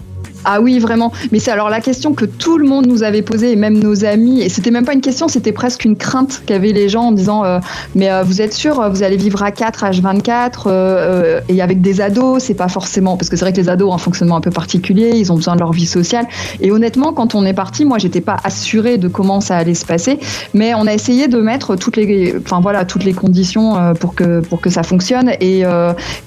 Ah 0.45 0.61
oui, 0.61 0.79
vraiment. 0.79 1.11
Mais 1.31 1.39
c'est 1.39 1.51
alors 1.51 1.69
la 1.69 1.81
question 1.81 2.13
que 2.13 2.25
tout 2.25 2.57
le 2.57 2.67
monde 2.67 2.85
nous 2.85 3.03
avait 3.03 3.23
posée, 3.23 3.51
et 3.51 3.55
même 3.55 3.79
nos 3.79 4.05
amis. 4.05 4.41
Et 4.41 4.49
c'était 4.49 4.71
même 4.71 4.85
pas 4.85 4.93
une 4.93 5.01
question, 5.01 5.27
c'était 5.27 5.51
presque 5.51 5.85
une 5.85 5.95
crainte 5.95 6.43
qu'avaient 6.45 6.71
les 6.71 6.87
gens 6.87 7.05
en 7.05 7.11
disant 7.11 7.43
euh, 7.43 7.59
Mais 7.95 8.11
euh, 8.11 8.23
vous 8.23 8.41
êtes 8.41 8.53
sûr, 8.53 8.89
vous 8.89 9.03
allez 9.03 9.17
vivre 9.17 9.43
à 9.43 9.51
4, 9.51 9.85
H24, 9.85 10.63
euh, 10.67 10.69
euh, 10.69 11.41
et 11.49 11.61
avec 11.61 11.81
des 11.81 12.01
ados, 12.01 12.43
c'est 12.43 12.53
pas 12.53 12.67
forcément. 12.67 13.17
Parce 13.17 13.29
que 13.29 13.35
c'est 13.35 13.45
vrai 13.45 13.53
que 13.53 13.57
les 13.57 13.69
ados 13.69 13.89
ont 13.89 13.95
un 13.95 13.99
fonctionnement 13.99 14.37
un 14.37 14.41
peu 14.41 14.51
particulier, 14.51 15.11
ils 15.15 15.31
ont 15.31 15.35
besoin 15.35 15.55
de 15.55 15.59
leur 15.59 15.71
vie 15.71 15.85
sociale. 15.85 16.27
Et 16.61 16.71
honnêtement, 16.71 17.13
quand 17.13 17.35
on 17.35 17.45
est 17.45 17.53
parti, 17.53 17.85
moi, 17.85 17.97
j'étais 17.97 18.21
pas 18.21 18.37
assurée 18.43 18.97
de 18.97 19.07
comment 19.07 19.41
ça 19.41 19.57
allait 19.57 19.73
se 19.73 19.85
passer. 19.85 20.19
Mais 20.53 20.73
on 20.75 20.87
a 20.87 20.93
essayé 20.93 21.27
de 21.27 21.39
mettre 21.39 21.75
toutes 21.75 21.97
les, 21.97 22.35
enfin, 22.37 22.59
voilà, 22.61 22.85
toutes 22.85 23.03
les 23.03 23.13
conditions 23.13 23.77
euh, 23.77 23.93
pour, 23.93 24.15
que, 24.15 24.41
pour 24.41 24.61
que 24.61 24.69
ça 24.69 24.83
fonctionne. 24.83 25.31
Et, 25.41 25.63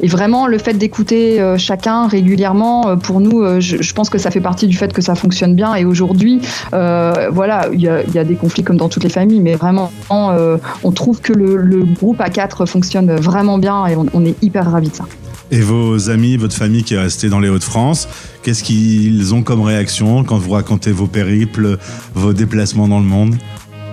et 0.00 0.08
vraiment, 0.08 0.46
le 0.46 0.58
fait 0.58 0.74
d'écouter 0.74 1.40
chacun 1.56 2.06
régulièrement, 2.06 2.96
pour 2.96 3.20
nous, 3.20 3.60
je 3.60 3.92
pense 3.92 4.07
que 4.10 4.18
ça 4.18 4.30
fait 4.30 4.40
partie 4.40 4.66
du 4.66 4.76
fait 4.76 4.92
que 4.92 5.02
ça 5.02 5.14
fonctionne 5.14 5.54
bien. 5.54 5.74
Et 5.74 5.84
aujourd'hui, 5.84 6.40
euh, 6.72 7.28
voilà, 7.32 7.68
il 7.72 7.80
y 7.80 7.88
a, 7.88 8.24
des 8.24 8.34
conflits 8.34 8.62
comme 8.62 8.76
dans 8.76 8.88
toutes 8.88 9.04
les 9.04 9.10
familles, 9.10 9.40
mais 9.40 9.54
vraiment, 9.54 9.92
euh, 10.10 10.58
on 10.84 10.92
trouve 10.92 11.20
que 11.20 11.32
le, 11.32 11.84
groupe 11.98 12.20
A4 12.20 12.66
fonctionne 12.66 13.14
vraiment 13.16 13.58
bien 13.58 13.86
et 13.86 13.96
on 13.96 14.24
est 14.24 14.34
hyper 14.42 14.70
ravis 14.70 14.90
de 14.90 14.94
ça. 14.94 15.04
Et 15.50 15.60
vos 15.60 16.10
amis, 16.10 16.36
votre 16.36 16.54
famille 16.54 16.82
qui 16.82 16.94
est 16.94 16.98
restée 16.98 17.30
dans 17.30 17.40
les 17.40 17.48
Hauts-de-France, 17.48 18.08
qu'est-ce 18.42 18.62
qu'ils 18.62 19.34
ont 19.34 19.42
comme 19.42 19.62
réaction 19.62 20.22
quand 20.22 20.36
vous 20.36 20.50
racontez 20.50 20.92
vos 20.92 21.06
périples, 21.06 21.78
vos 22.14 22.34
déplacements 22.34 22.86
dans 22.86 22.98
le 22.98 23.06
monde? 23.06 23.34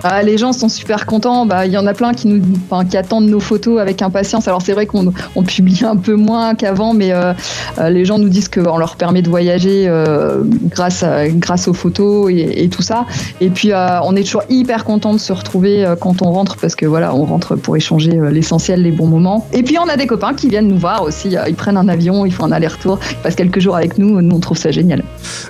Ah, 0.08 0.22
les 0.22 0.38
gens 0.38 0.52
sont 0.52 0.68
super 0.68 1.04
contents. 1.04 1.46
Bah, 1.46 1.66
il 1.66 1.72
y 1.72 1.76
en 1.76 1.86
a 1.86 1.92
plein 1.92 2.12
qui 2.14 2.96
attendent 2.96 3.26
nos 3.26 3.40
photos 3.40 3.80
avec 3.80 4.02
impatience. 4.02 4.46
Alors 4.46 4.62
c'est 4.62 4.72
vrai 4.72 4.86
qu'on 4.86 5.12
on 5.34 5.42
publie 5.42 5.84
un 5.84 5.96
peu 5.96 6.14
moins 6.14 6.54
qu'avant, 6.54 6.94
mais 6.94 7.10
euh, 7.10 7.32
euh, 7.78 7.90
les 7.90 8.04
gens 8.04 8.16
nous 8.18 8.28
disent 8.28 8.48
qu'on 8.48 8.78
leur 8.78 8.94
permet 8.94 9.20
de 9.22 9.28
voyager 9.28 9.86
euh, 9.88 10.44
grâce 10.70 11.02
aux 11.66 11.72
photos 11.72 12.30
et, 12.30 12.68
tout 12.68 12.82
ça. 12.82 13.06
Et 13.40 13.50
puis 13.50 13.72
on 13.74 14.14
est 14.14 14.22
toujours 14.22 14.44
hyper 14.48 14.84
content 14.84 15.12
de 15.12 15.18
se 15.18 15.32
retrouver 15.32 15.84
quand 16.00 16.22
on 16.22 16.30
rentre 16.30 16.56
parce 16.56 16.76
que 16.76 16.86
voilà, 16.86 17.14
on 17.14 17.24
rentre 17.24 17.56
pour 17.56 17.76
échanger 17.76 18.12
l'essentiel, 18.30 18.82
les 18.82 18.92
bons 18.92 19.06
moments. 19.08 19.48
Et 19.52 19.62
puis 19.62 19.76
on 19.78 19.88
a 19.88 19.96
des 19.96 20.06
copains 20.06 20.34
qui 20.34 20.48
viennent 20.48 20.68
nous 20.68 20.78
voir 20.78 21.02
aussi. 21.02 21.36
Ils 21.48 21.54
prennent 21.54 21.76
un 21.76 21.88
avion, 21.88 22.26
ils 22.26 22.32
font 22.32 22.44
un 22.44 22.52
aller-retour, 22.52 23.00
ils 23.10 23.16
passent 23.16 23.34
quelques 23.34 23.60
jours 23.60 23.76
avec 23.76 23.98
nous. 23.98 24.20
Nous 24.20 24.36
on 24.36 24.40
trouve 24.40 24.58
ça 24.58 24.70
génial. 24.70 25.02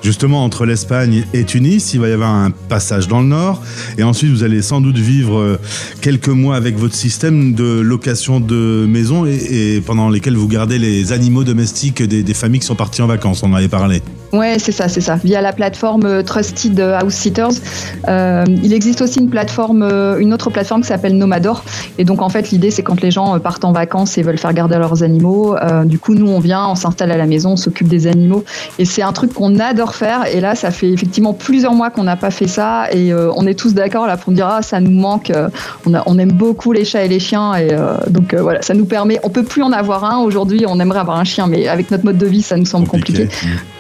Justement, 0.02 0.44
entre 0.44 0.64
l'Espagne 0.64 1.24
et 1.34 1.44
Tunis, 1.44 1.92
il 1.94 2.00
va 2.00 2.08
y 2.08 2.12
avoir 2.12 2.30
un 2.30 2.50
passage 2.50 3.08
dans 3.08 3.20
le 3.20 3.26
nord. 3.26 3.62
Et 3.98 4.02
ensuite, 4.02 4.30
vous 4.30 4.44
allez 4.44 4.45
sans 4.62 4.80
doute 4.80 4.96
vivre 4.96 5.38
euh, 5.38 5.58
quelques 6.00 6.28
mois 6.28 6.56
avec 6.56 6.76
votre 6.76 6.94
système 6.94 7.54
de 7.54 7.80
location 7.80 8.40
de 8.40 8.86
maison 8.88 9.26
et, 9.26 9.82
pendant 9.84 10.08
lesquels 10.08 10.36
vous 10.36 10.48
gardez 10.48 10.78
les 10.78 11.12
animaux 11.12 11.44
domestiques 11.44 12.02
des, 12.02 12.34
familles 12.34 12.60
qui 12.60 12.66
sont 12.66 12.74
parties 12.74 13.02
en 13.02 13.06
vacances. 13.06 13.42
On 13.42 13.52
en 13.52 13.54
avait 13.54 13.68
parlé. 13.68 14.02
Ouais, 14.32 14.58
c'est 14.58 14.72
ça, 14.72 14.88
c'est 14.88 15.00
ça. 15.00 15.16
Via 15.16 15.40
la 15.40 15.52
plateforme 15.52 16.04
euh, 16.04 16.22
Trusted 16.22 16.78
House 16.78 17.14
Sitters, 17.14 17.60
euh, 18.08 18.44
il 18.48 18.72
existe 18.72 19.00
aussi 19.00 19.20
une 19.20 19.30
plateforme, 19.30 19.82
euh, 19.82 20.18
une 20.18 20.34
autre 20.34 20.50
plateforme 20.50 20.82
qui 20.82 20.88
s'appelle 20.88 21.16
Nomador. 21.16 21.64
Et 21.98 22.04
donc 22.04 22.22
en 22.22 22.28
fait, 22.28 22.50
l'idée 22.50 22.70
c'est 22.70 22.82
quand 22.82 23.00
les 23.00 23.10
gens 23.10 23.36
euh, 23.36 23.38
partent 23.38 23.64
en 23.64 23.72
vacances 23.72 24.18
et 24.18 24.22
veulent 24.22 24.38
faire 24.38 24.52
garder 24.52 24.76
leurs 24.76 25.02
animaux, 25.02 25.56
euh, 25.56 25.84
du 25.84 25.98
coup 25.98 26.14
nous 26.14 26.28
on 26.28 26.40
vient, 26.40 26.66
on 26.68 26.74
s'installe 26.74 27.10
à 27.10 27.16
la 27.16 27.26
maison, 27.26 27.52
on 27.52 27.56
s'occupe 27.56 27.88
des 27.88 28.06
animaux. 28.06 28.44
Et 28.78 28.84
c'est 28.84 29.02
un 29.02 29.12
truc 29.12 29.32
qu'on 29.32 29.58
adore 29.58 29.94
faire. 29.94 30.26
Et 30.26 30.40
là, 30.40 30.54
ça 30.54 30.70
fait 30.70 30.90
effectivement 30.90 31.32
plusieurs 31.32 31.74
mois 31.74 31.90
qu'on 31.90 32.04
n'a 32.04 32.16
pas 32.16 32.30
fait 32.30 32.48
ça. 32.48 32.92
Et 32.92 33.12
euh, 33.12 33.30
on 33.36 33.46
est 33.46 33.58
tous 33.58 33.74
d'accord 33.74 34.06
là 34.06 34.16
pour 34.26 34.34
dire 34.34 34.48
ah 34.48 34.60
ça 34.60 34.80
nous 34.80 34.90
manque. 34.90 35.30
euh, 35.30 35.48
on, 35.86 35.94
a- 35.94 36.02
on 36.06 36.18
aime 36.18 36.32
beaucoup 36.32 36.72
les 36.72 36.84
chats 36.84 37.04
et 37.04 37.08
les 37.08 37.20
chiens. 37.20 37.54
Et 37.54 37.68
euh, 37.72 37.94
donc 38.10 38.34
euh, 38.34 38.42
voilà, 38.42 38.60
ça 38.60 38.74
nous 38.74 38.84
permet. 38.84 39.20
On 39.22 39.30
peut 39.30 39.44
plus 39.44 39.62
en 39.62 39.70
avoir 39.72 40.04
un 40.04 40.18
aujourd'hui. 40.18 40.64
On 40.66 40.80
aimerait 40.80 40.98
avoir 40.98 41.16
un 41.18 41.24
chien, 41.24 41.46
mais 41.46 41.68
avec 41.68 41.92
notre 41.92 42.04
mode 42.04 42.18
de 42.18 42.26
vie, 42.26 42.42
ça 42.42 42.56
nous 42.56 42.66
semble 42.66 42.88
compliqué. 42.88 43.28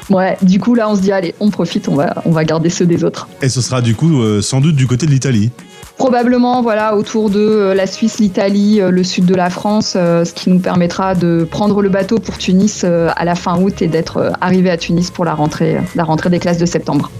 Ouais, 0.08 0.36
du 0.42 0.60
coup 0.60 0.76
là 0.76 0.88
on 0.88 0.94
se 0.94 1.00
dit 1.00 1.10
allez, 1.10 1.34
on 1.40 1.50
profite, 1.50 1.88
on 1.88 1.96
va, 1.96 2.14
on 2.24 2.30
va 2.30 2.44
garder 2.44 2.70
ceux 2.70 2.86
des 2.86 3.02
autres. 3.02 3.26
Et 3.42 3.48
ce 3.48 3.60
sera 3.60 3.80
du 3.82 3.96
coup 3.96 4.22
euh, 4.22 4.40
sans 4.40 4.60
doute 4.60 4.76
du 4.76 4.86
côté 4.86 5.04
de 5.06 5.10
l'Italie. 5.10 5.50
Probablement 5.98 6.62
voilà 6.62 6.94
autour 6.94 7.30
de 7.30 7.72
la 7.74 7.86
Suisse, 7.86 8.18
l'Italie, 8.18 8.80
le 8.86 9.02
sud 9.02 9.24
de 9.24 9.34
la 9.34 9.48
France, 9.50 9.92
ce 9.94 10.32
qui 10.34 10.50
nous 10.50 10.58
permettra 10.60 11.14
de 11.14 11.48
prendre 11.50 11.80
le 11.80 11.88
bateau 11.88 12.18
pour 12.18 12.36
Tunis 12.36 12.84
à 12.84 13.24
la 13.24 13.34
fin 13.34 13.58
août 13.58 13.80
et 13.80 13.88
d'être 13.88 14.30
arrivé 14.42 14.70
à 14.70 14.76
Tunis 14.76 15.10
pour 15.10 15.24
la 15.24 15.34
rentrée, 15.34 15.78
la 15.94 16.04
rentrée 16.04 16.28
des 16.30 16.38
classes 16.38 16.58
de 16.58 16.66
septembre. 16.66 17.10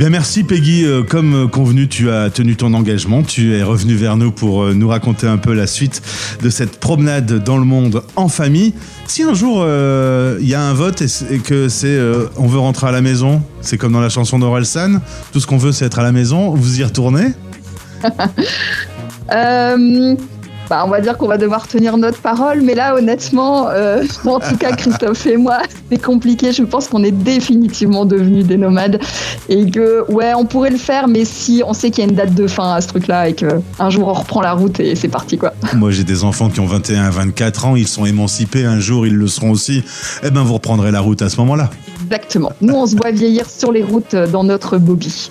Bien, 0.00 0.08
merci 0.08 0.44
Peggy. 0.44 0.86
Euh, 0.86 1.02
Comme 1.02 1.34
euh, 1.34 1.46
convenu, 1.46 1.86
tu 1.86 2.10
as 2.10 2.30
tenu 2.30 2.56
ton 2.56 2.72
engagement. 2.72 3.22
Tu 3.22 3.54
es 3.54 3.62
revenu 3.62 3.96
vers 3.96 4.16
nous 4.16 4.32
pour 4.32 4.62
euh, 4.62 4.72
nous 4.72 4.88
raconter 4.88 5.26
un 5.26 5.36
peu 5.36 5.52
la 5.52 5.66
suite 5.66 6.00
de 6.40 6.48
cette 6.48 6.80
promenade 6.80 7.44
dans 7.44 7.58
le 7.58 7.66
monde 7.66 8.02
en 8.16 8.28
famille. 8.28 8.72
Si 9.06 9.22
un 9.22 9.34
jour 9.34 9.58
il 9.58 10.48
y 10.48 10.54
a 10.54 10.62
un 10.62 10.72
vote 10.72 11.02
et, 11.02 11.38
que 11.40 11.68
c'est 11.68 12.00
on 12.38 12.46
veut 12.46 12.58
rentrer 12.58 12.86
à 12.86 12.92
la 12.92 13.02
maison, 13.02 13.42
c'est 13.60 13.76
comme 13.76 13.92
dans 13.92 14.00
la 14.00 14.08
chanson 14.08 14.38
d'Orelsan, 14.38 15.02
tout 15.34 15.40
ce 15.40 15.46
qu'on 15.46 15.58
veut 15.58 15.72
c'est 15.72 15.84
être 15.84 15.98
à 15.98 16.02
la 16.02 16.12
maison, 16.12 16.54
vous 16.54 16.80
y 16.80 16.84
retournez? 16.84 17.34
bah, 20.70 20.84
on 20.86 20.88
va 20.88 21.00
dire 21.00 21.18
qu'on 21.18 21.26
va 21.26 21.36
devoir 21.36 21.66
tenir 21.66 21.98
notre 21.98 22.20
parole, 22.20 22.60
mais 22.62 22.76
là, 22.76 22.94
honnêtement, 22.94 23.68
euh, 23.68 24.04
en 24.24 24.38
tout 24.38 24.56
cas, 24.56 24.70
Christophe 24.70 25.26
et 25.26 25.36
moi, 25.36 25.58
c'est 25.90 26.00
compliqué. 26.00 26.52
Je 26.52 26.62
pense 26.62 26.86
qu'on 26.86 27.02
est 27.02 27.10
définitivement 27.10 28.04
devenus 28.04 28.46
des 28.46 28.56
nomades 28.56 29.00
et 29.48 29.68
que, 29.68 30.08
ouais, 30.12 30.32
on 30.34 30.44
pourrait 30.44 30.70
le 30.70 30.78
faire, 30.78 31.08
mais 31.08 31.24
si 31.24 31.64
on 31.66 31.72
sait 31.72 31.90
qu'il 31.90 32.04
y 32.04 32.06
a 32.06 32.10
une 32.10 32.16
date 32.16 32.34
de 32.34 32.46
fin 32.46 32.74
à 32.74 32.80
ce 32.80 32.86
truc-là 32.86 33.28
et 33.28 33.34
qu'un 33.34 33.90
jour 33.90 34.06
on 34.06 34.12
reprend 34.12 34.42
la 34.42 34.52
route 34.52 34.78
et 34.78 34.94
c'est 34.94 35.08
parti, 35.08 35.36
quoi. 35.36 35.52
Moi 35.74 35.90
j'ai 35.90 36.04
des 36.04 36.22
enfants 36.22 36.48
qui 36.48 36.60
ont 36.60 36.66
21 36.66 37.02
à 37.02 37.10
24 37.10 37.66
ans, 37.66 37.74
ils 37.74 37.88
sont 37.88 38.06
émancipés, 38.06 38.64
un 38.64 38.78
jour 38.78 39.08
ils 39.08 39.16
le 39.16 39.26
seront 39.26 39.50
aussi. 39.50 39.82
Eh 40.22 40.30
ben 40.30 40.42
vous 40.42 40.54
reprendrez 40.54 40.92
la 40.92 41.00
route 41.00 41.20
à 41.20 41.28
ce 41.28 41.36
moment-là. 41.38 41.70
Exactement. 42.10 42.52
Nous, 42.60 42.74
on 42.74 42.86
se 42.86 42.96
voit 42.96 43.12
vieillir 43.12 43.48
sur 43.48 43.70
les 43.70 43.84
routes 43.84 44.14
euh, 44.14 44.26
dans 44.26 44.42
notre 44.42 44.78
bobby. 44.78 45.30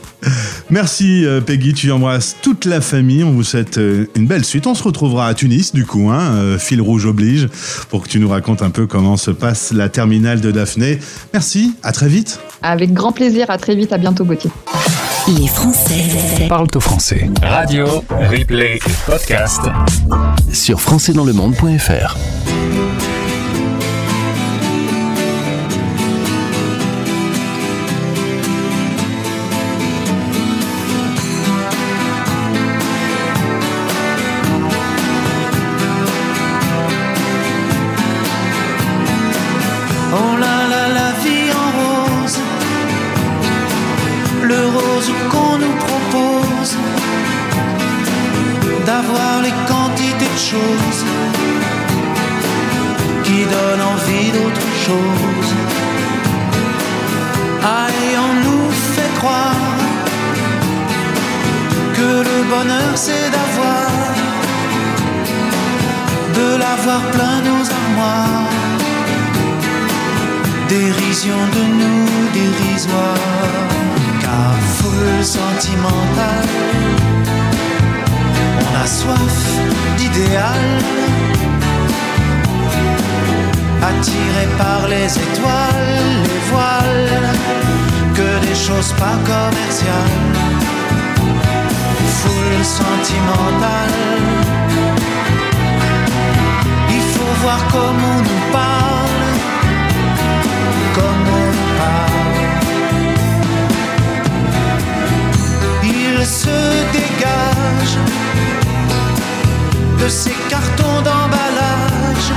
Merci 0.69 1.25
euh, 1.25 1.41
Peggy, 1.41 1.74
tu 1.74 1.91
embrasses 1.91 2.38
toute 2.41 2.63
la 2.63 2.79
famille. 2.79 3.21
On 3.21 3.31
vous 3.31 3.43
souhaite 3.43 3.77
euh, 3.77 4.05
une 4.15 4.27
belle 4.27 4.45
suite. 4.45 4.65
On 4.65 4.75
se 4.75 4.83
retrouvera 4.83 5.27
à 5.27 5.33
Tunis 5.33 5.74
du 5.74 5.86
coup, 5.86 6.09
hein, 6.09 6.57
fil 6.57 6.81
rouge 6.81 7.05
oblige, 7.05 7.50
pour 7.89 8.03
que 8.03 8.07
tu 8.07 8.19
nous 8.21 8.29
racontes 8.29 8.62
un 8.62 8.69
peu 8.69 8.88
comment 8.88 9.17
se 9.17 9.31
passe 9.31 9.74
la 9.74 9.89
terminale 9.89 10.39
de 10.39 10.51
Daphné. 10.51 11.00
Merci, 11.33 11.74
à 11.83 11.92
très 11.92 12.07
vite. 12.07 12.39
Avec 12.61 12.94
grand 12.94 13.11
plaisir. 13.11 13.50
À 13.50 13.57
très 13.57 13.75
vite. 13.75 13.92
À 13.92 13.98
bientôt, 13.98 14.24
Gauthier. 14.24 14.51
Les 15.27 15.48
Français. 15.48 16.48
Parle 16.48 16.68
au 16.74 16.79
français. 16.79 17.29
Radio, 17.44 17.85
replay 18.09 18.79
podcast. 19.05 19.63
sur 20.53 20.79
françaisdanslemonde.fr. 20.79 22.15
d'avoir 49.01 49.42
les 49.42 49.55
quantités 49.72 50.31
de 50.35 50.42
choses 50.53 51.03
qui 53.24 53.40
donnent 53.53 53.85
envie 53.96 54.29
d'autre 54.38 54.68
chose. 54.85 55.51
Aïe, 57.64 58.12
on 58.27 58.33
nous 58.46 58.70
fait 58.96 59.14
croire 59.20 59.77
que 61.98 62.09
le 62.29 62.38
bonheur 62.53 62.94
c'est 62.96 63.29
d'avoir, 63.35 63.90
de 66.40 66.48
l'avoir 66.64 67.01
plein 67.14 67.38
nos 67.50 67.64
armoires 67.79 68.50
dérision 70.70 71.40
de 71.55 71.64
nous 71.79 72.05
dérisoire, 72.40 73.27
car 74.22 74.53
foule 74.75 75.24
sentimentale, 75.24 76.50
on 78.59 78.83
a 78.83 78.85
soif 78.87 79.39
d'idéal, 79.98 80.65
attiré 83.89 84.45
par 84.57 84.87
les 84.87 85.09
étoiles, 85.27 85.98
les 86.27 86.41
voiles, 86.51 87.29
que 88.17 88.29
des 88.48 88.55
choses 88.55 88.91
pas 88.93 89.17
commerciales, 89.33 90.19
foule 92.19 92.63
sentimentale, 92.63 93.98
il 96.98 97.03
faut 97.13 97.33
voir 97.43 97.61
comment 97.72 98.15
on 98.17 98.22
nous 98.29 98.43
parle 98.51 99.29
comme 100.98 101.25
on 101.41 101.51
parle. 101.81 102.39
Il 105.83 106.25
se 106.25 106.59
dégage 106.98 107.95
ces 110.09 110.33
cartons 110.50 111.01
d'emballage, 111.03 112.31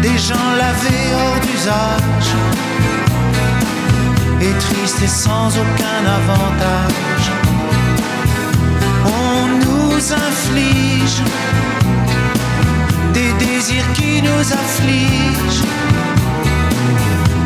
des 0.00 0.16
gens 0.16 0.50
lavés 0.56 1.08
hors 1.12 1.40
d'usage, 1.40 2.30
et 4.40 4.52
tristes 4.58 5.02
et 5.02 5.08
sans 5.08 5.48
aucun 5.48 6.02
avantage. 6.20 7.26
On 9.06 9.48
nous 9.64 10.12
inflige 10.12 11.22
des 13.12 13.32
désirs 13.44 13.92
qui 13.94 14.22
nous 14.22 14.44
affligent. 14.62 15.66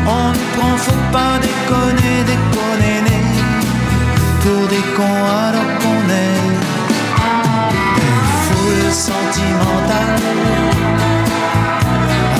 On 0.07 0.29
nous 0.29 0.49
prend, 0.55 0.77
faut 0.77 1.03
pas 1.11 1.39
déconner, 1.39 2.23
déconner, 2.31 3.01
pour 4.41 4.67
des 4.67 4.85
cons 4.95 5.25
alors 5.45 5.71
qu'on 5.79 6.09
est 6.09 6.56
sentimental, 8.91 10.19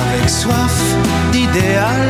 avec 0.01 0.29
soif 0.29 0.77
d'idéal, 1.31 2.09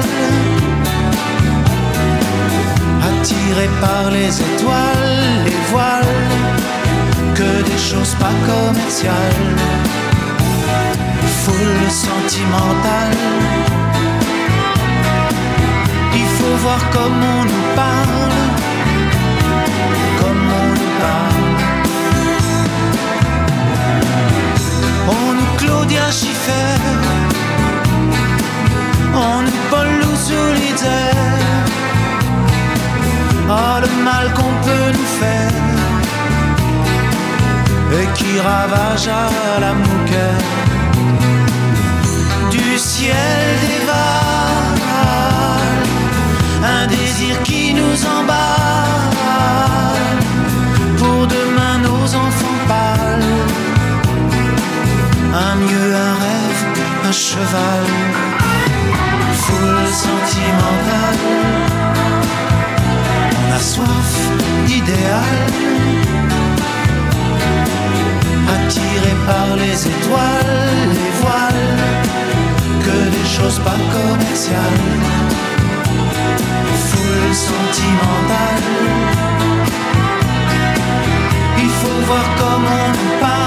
attiré 3.09 3.67
par 3.81 4.11
les 4.11 4.41
étoiles, 4.41 5.43
les 5.45 5.59
voiles, 5.71 6.15
que 7.35 7.63
des 7.69 7.77
choses 7.77 8.15
pas 8.15 8.35
commerciales, 8.45 9.55
foule 11.43 11.89
sentimentale. 11.89 13.17
Il 16.13 16.27
faut 16.37 16.57
voir 16.63 16.81
comme 16.91 17.19
on 17.37 17.43
nous 17.43 17.67
parle, 17.75 18.37
comme 20.19 20.45
on 20.61 20.67
nous 20.79 20.93
parle. 21.01 21.46
On 25.07 25.31
est 25.43 25.57
Claudia 25.57 26.11
Schiffer, 26.11 26.79
on 29.13 29.45
est 29.45 29.63
Paul 29.69 29.89
Lou 30.01 30.15
solitaire. 30.15 31.67
Ah, 33.49 33.79
le 33.81 34.03
mal 34.03 34.33
qu'on 34.33 34.53
peut 34.67 34.91
nous 34.97 35.09
faire. 35.21 35.51
Et 37.99 38.07
qui 38.17 38.39
ravage 38.39 39.07
à 39.07 39.59
la 39.61 39.73
mouquère 39.73 40.47
du 42.51 42.77
ciel 42.77 43.15
des 43.61 43.81
un 46.65 46.87
désir 46.87 47.41
qui 47.43 47.73
nous 47.73 48.05
emballe. 48.05 49.86
un 55.37 55.55
mieux, 55.55 55.89
un 56.07 56.13
rêve, 56.25 56.61
un 57.07 57.11
cheval, 57.11 57.85
foule 59.43 59.87
sentimentale, 60.05 61.21
on 63.41 63.55
a 63.55 63.59
soif 63.59 64.13
d'idéal, 64.65 65.37
attiré 68.55 69.13
par 69.27 69.47
les 69.61 69.77
étoiles, 69.93 70.89
les 70.99 71.11
voiles, 71.21 71.69
que 72.85 72.97
des 73.15 73.27
choses 73.35 73.59
pas 73.59 73.79
commerciales, 73.95 74.83
foule 76.87 77.33
sentimentale, 77.49 78.67
il 81.59 81.69
faut 81.79 81.99
voir 82.07 82.25
comment 82.39 82.87
on 82.93 83.21
parle 83.21 83.46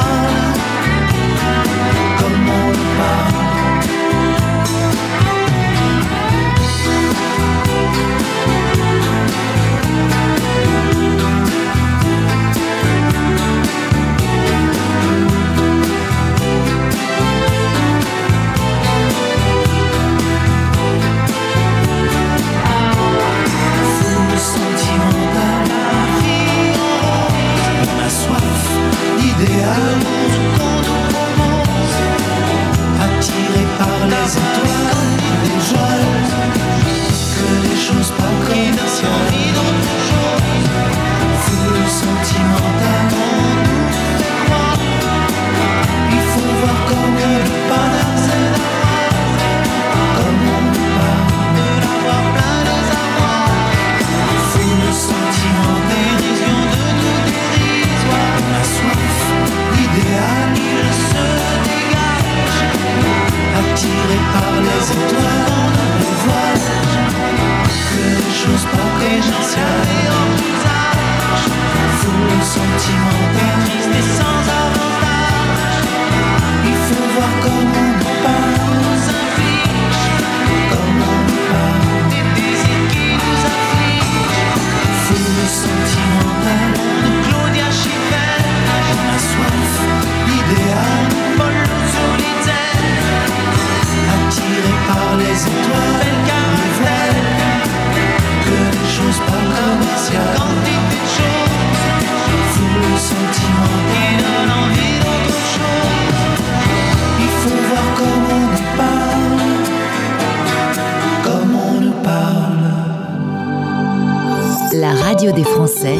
des 115.28 115.44
Français. 115.44 115.98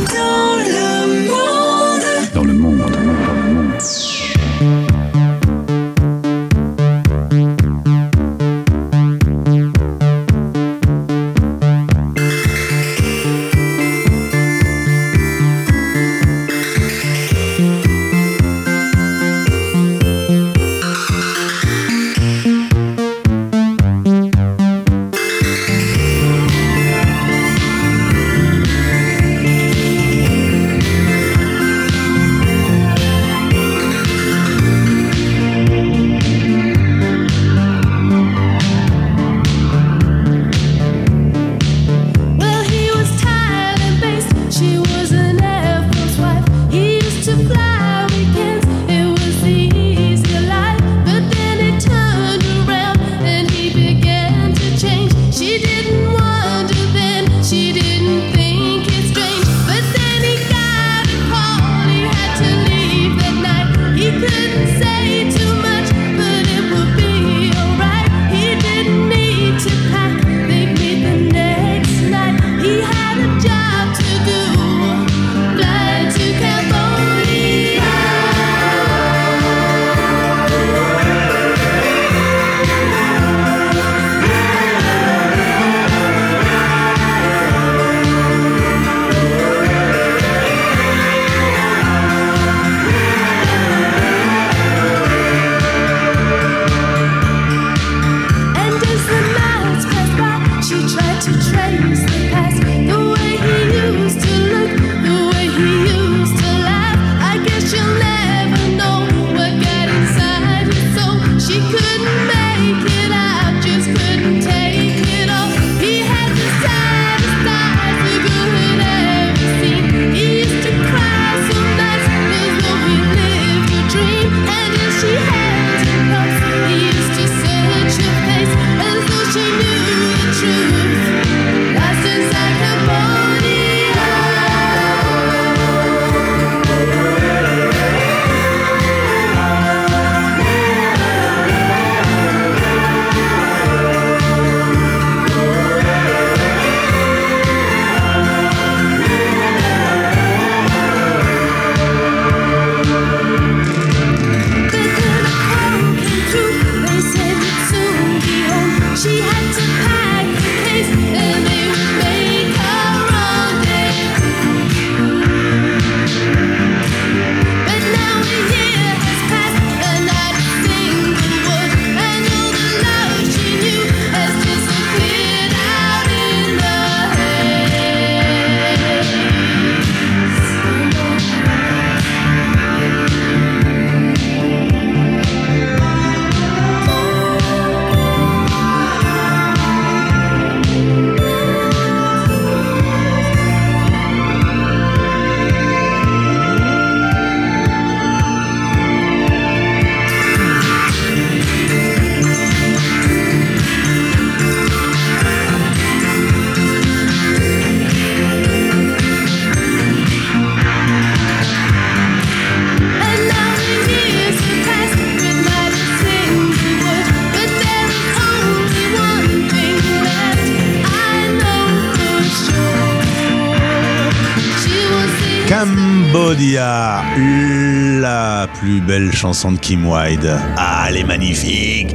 Chanson 229.20 229.52
de 229.52 229.59
Kim 229.59 229.87
Wilde. 229.87 230.35
Ah, 230.56 230.87
elle 230.88 230.96
est 230.96 231.04
magnifique. 231.04 231.94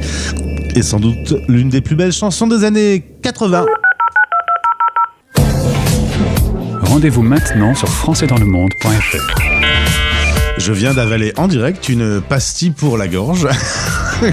Et 0.76 0.82
sans 0.82 1.00
doute 1.00 1.34
l'une 1.48 1.68
des 1.68 1.80
plus 1.80 1.96
belles 1.96 2.12
chansons 2.12 2.46
des 2.46 2.62
années 2.62 3.04
80. 3.22 3.66
Rendez-vous 6.82 7.22
maintenant 7.22 7.74
sur 7.74 7.88
françaisdanslemonde.fr. 7.88 9.40
Je 10.56 10.72
viens 10.72 10.94
d'avaler 10.94 11.32
en 11.36 11.48
direct 11.48 11.88
une 11.88 12.20
pastille 12.20 12.70
pour 12.70 12.96
la 12.96 13.08
gorge. 13.08 13.48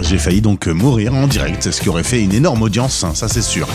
J'ai 0.00 0.16
failli 0.16 0.40
donc 0.40 0.66
mourir 0.66 1.12
en 1.12 1.26
direct, 1.26 1.70
ce 1.70 1.78
qui 1.78 1.90
aurait 1.90 2.04
fait 2.04 2.22
une 2.22 2.32
énorme 2.32 2.62
audience, 2.62 3.04
hein, 3.04 3.12
ça 3.12 3.28
c'est 3.28 3.42
sûr. 3.42 3.68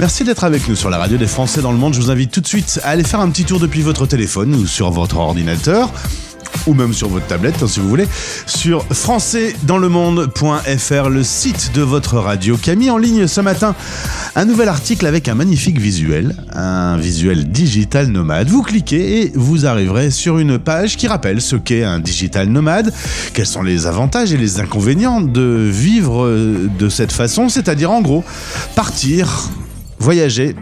Merci 0.00 0.24
d'être 0.24 0.44
avec 0.44 0.68
nous 0.68 0.74
sur 0.74 0.90
la 0.90 0.98
radio 0.98 1.16
des 1.16 1.28
Français 1.28 1.62
dans 1.62 1.70
le 1.70 1.78
monde. 1.78 1.94
Je 1.94 2.00
vous 2.00 2.10
invite 2.10 2.32
tout 2.32 2.40
de 2.40 2.46
suite 2.46 2.80
à 2.82 2.88
aller 2.90 3.04
faire 3.04 3.20
un 3.20 3.30
petit 3.30 3.44
tour 3.44 3.60
depuis 3.60 3.82
votre 3.82 4.06
téléphone 4.06 4.52
ou 4.54 4.66
sur 4.66 4.90
votre 4.90 5.18
ordinateur 5.18 5.92
ou 6.66 6.74
même 6.74 6.92
sur 6.92 7.08
votre 7.08 7.26
tablette 7.26 7.62
hein, 7.62 7.68
si 7.68 7.80
vous 7.80 7.88
voulez, 7.88 8.06
sur 8.46 8.84
françaisdanslemonde.fr, 8.86 11.08
le 11.08 11.22
site 11.22 11.70
de 11.74 11.82
votre 11.82 12.18
radio, 12.18 12.56
qui 12.56 12.70
a 12.70 12.74
mis 12.74 12.88
en 12.90 12.96
ligne 12.96 13.26
ce 13.26 13.40
matin 13.40 13.74
un 14.36 14.46
nouvel 14.46 14.68
article 14.68 15.06
avec 15.06 15.28
un 15.28 15.34
magnifique 15.34 15.78
visuel, 15.78 16.34
un 16.52 16.96
visuel 16.96 17.50
digital 17.50 18.08
nomade. 18.08 18.48
Vous 18.48 18.62
cliquez 18.62 19.22
et 19.22 19.32
vous 19.34 19.66
arriverez 19.66 20.10
sur 20.10 20.38
une 20.38 20.58
page 20.58 20.96
qui 20.96 21.06
rappelle 21.06 21.42
ce 21.42 21.56
qu'est 21.56 21.84
un 21.84 22.00
digital 22.00 22.48
nomade, 22.48 22.92
quels 23.32 23.46
sont 23.46 23.62
les 23.62 23.86
avantages 23.86 24.32
et 24.32 24.36
les 24.36 24.58
inconvénients 24.60 25.20
de 25.20 25.68
vivre 25.70 26.24
euh, 26.24 26.68
de 26.78 26.88
cette 26.88 27.12
façon, 27.12 27.48
c'est-à-dire 27.48 27.90
en 27.90 28.00
gros 28.00 28.24
partir, 28.74 29.50
voyager 30.04 30.54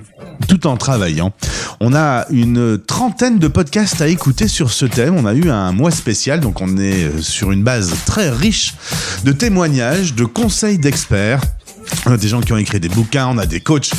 tout 0.47 0.69
en 0.69 0.77
travaillant. 0.77 1.33
On 1.81 1.95
a 1.95 2.27
une 2.31 2.79
trentaine 2.79 3.41
de 3.41 3.49
podcasts 3.49 4.01
à 4.01 4.07
écouter 4.07 4.47
sur 4.47 4.71
ce 4.71 4.87
thème. 4.87 5.17
On 5.17 5.27
a 5.27 5.35
eu 5.35 5.51
un 5.51 5.73
mois 5.73 5.91
spécial, 5.91 6.39
donc 6.39 6.61
on 6.61 6.79
est 6.79 7.05
euh, 7.05 7.21
sur 7.21 7.51
une 7.51 7.65
base 7.65 7.93
très 8.07 8.31
riche 8.31 8.75
de 9.25 9.33
témoignages, 9.33 10.15
de 10.15 10.25
conseils 10.25 10.79
d'experts. 10.79 11.41
On 12.07 12.13
a 12.13 12.17
des 12.17 12.29
gens 12.29 12.41
qui 12.41 12.53
ont 12.53 12.57
écrit 12.57 12.79
des 12.79 12.89
bouquins, 12.89 13.27
on 13.27 13.39
a 13.39 13.47
des 13.47 13.59
coachs, 13.59 13.91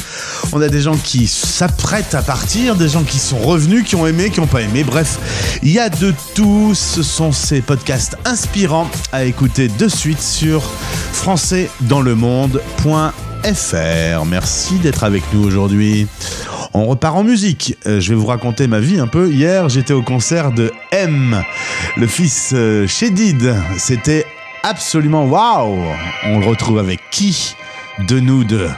on 0.53 0.61
a 0.61 0.69
des 0.69 0.79
gens 0.79 0.95
qui 0.95 1.27
s'apprêtent 1.27 2.15
à 2.15 2.21
partir, 2.21 2.77
des 2.77 2.87
gens 2.87 3.03
qui 3.03 3.19
sont 3.19 3.39
revenus, 3.39 3.83
qui 3.83 3.95
ont 3.95 4.07
aimé, 4.07 4.29
qui 4.29 4.39
n'ont 4.39 4.47
pas 4.47 4.61
aimé. 4.61 4.85
Bref, 4.85 5.59
il 5.61 5.71
y 5.71 5.79
a 5.79 5.89
de 5.89 6.13
tout. 6.35 6.73
Ce 6.73 7.03
sont 7.03 7.33
ces 7.33 7.59
podcasts 7.59 8.15
inspirants 8.23 8.89
à 9.11 9.25
écouter 9.25 9.67
de 9.67 9.89
suite 9.89 10.21
sur 10.21 10.63
françaisdanslemonde.fr. 13.43 14.25
Merci 14.25 14.75
d'être 14.79 15.03
avec 15.03 15.23
nous 15.33 15.43
aujourd'hui. 15.43 16.07
On 16.73 16.85
repart 16.85 17.15
en 17.17 17.23
musique. 17.23 17.77
Euh, 17.85 17.99
je 17.99 18.09
vais 18.09 18.15
vous 18.15 18.25
raconter 18.25 18.67
ma 18.67 18.79
vie 18.79 18.99
un 18.99 19.07
peu. 19.07 19.29
Hier, 19.29 19.69
j'étais 19.69 19.93
au 19.93 20.01
concert 20.01 20.51
de 20.51 20.71
M, 20.91 21.43
le 21.97 22.07
fils 22.07 22.51
euh, 22.53 22.87
Chédid. 22.87 23.55
C'était 23.77 24.25
absolument 24.63 25.25
waouh. 25.25 25.77
On 26.25 26.39
le 26.39 26.45
retrouve 26.45 26.79
avec 26.79 26.99
qui? 27.11 27.55
De 28.07 28.19
nous 28.19 28.43
deux 28.43 28.69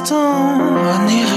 instants 0.00 0.60
oniriques. 0.96 1.29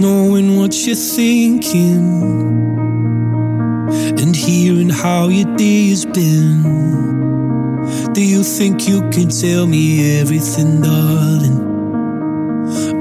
Knowing 0.00 0.56
what 0.56 0.74
you're 0.86 0.96
thinking 0.96 2.26
and 4.18 4.36
hearing 4.36 4.90
how 4.90 5.28
your 5.28 5.56
day 5.56 5.90
has 5.90 6.04
been. 6.04 6.62
Do 8.12 8.24
you 8.24 8.42
think 8.42 8.88
you 8.88 9.02
can 9.10 9.28
tell 9.28 9.66
me 9.66 10.18
everything, 10.20 10.80
darling? 10.82 11.62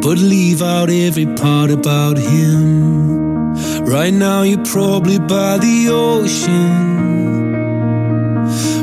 But 0.01 0.19
leave 0.19 0.61
out 0.61 0.89
every 0.89 1.25
part 1.25 1.71
about 1.71 2.17
him. 2.17 3.55
Right 3.85 4.13
now, 4.13 4.43
you're 4.43 4.65
probably 4.65 5.17
by 5.19 5.57
the 5.57 5.89
ocean 5.89 6.93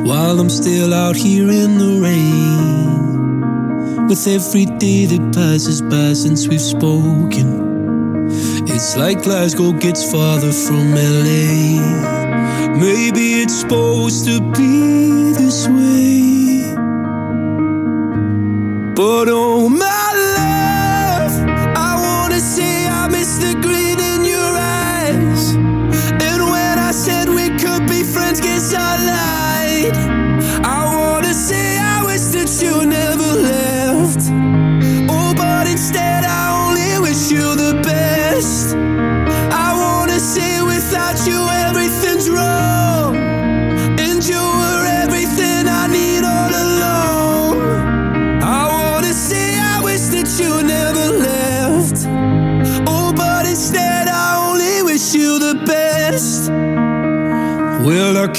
while 0.04 0.40
I'm 0.40 0.50
still 0.50 0.92
out 0.92 1.16
here 1.16 1.50
in 1.50 1.78
the 1.78 2.00
rain. 2.00 4.08
With 4.08 4.26
every 4.26 4.66
day 4.66 5.06
that 5.06 5.32
passes 5.34 5.80
by 5.80 6.12
since 6.14 6.48
we've 6.48 6.60
spoken. 6.60 7.71
It's 8.84 8.96
like 8.96 9.22
Glasgow 9.22 9.72
gets 9.74 10.10
farther 10.10 10.50
from 10.50 10.96
LA. 10.96 11.78
Maybe 12.80 13.42
it's 13.42 13.60
supposed 13.60 14.24
to 14.24 14.40
be 14.40 15.32
this 15.34 15.68
way. 15.68 16.74
But 18.96 19.28
oh 19.28 19.68
my 19.68 20.01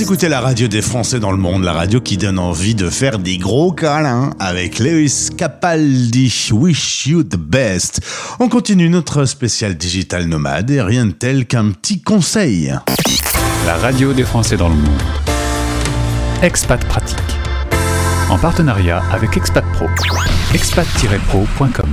Vous 0.00 0.06
écoutez 0.06 0.30
la 0.30 0.40
radio 0.40 0.66
des 0.66 0.80
Français 0.80 1.20
dans 1.20 1.30
le 1.30 1.36
monde, 1.36 1.62
la 1.62 1.74
radio 1.74 2.00
qui 2.00 2.16
donne 2.16 2.38
envie 2.38 2.74
de 2.74 2.88
faire 2.88 3.18
des 3.18 3.36
gros 3.36 3.70
câlins 3.70 4.30
avec 4.38 4.78
Lewis 4.78 5.28
Capaldi, 5.36 6.48
Wish 6.52 7.06
You 7.06 7.22
the 7.22 7.36
Best. 7.36 8.00
On 8.38 8.48
continue 8.48 8.88
notre 8.88 9.26
spécial 9.26 9.76
digital 9.76 10.24
nomade 10.24 10.70
et 10.70 10.80
rien 10.80 11.04
de 11.04 11.10
tel 11.10 11.44
qu'un 11.44 11.72
petit 11.72 12.00
conseil. 12.00 12.74
La 13.66 13.76
radio 13.76 14.14
des 14.14 14.24
Français 14.24 14.56
dans 14.56 14.70
le 14.70 14.76
monde. 14.76 15.02
Expat 16.40 16.82
Pratique. 16.86 17.18
En 18.30 18.38
partenariat 18.38 19.02
avec 19.12 19.36
Expat 19.36 19.66
Pro. 19.74 19.84
expat-pro.com. 20.54 21.90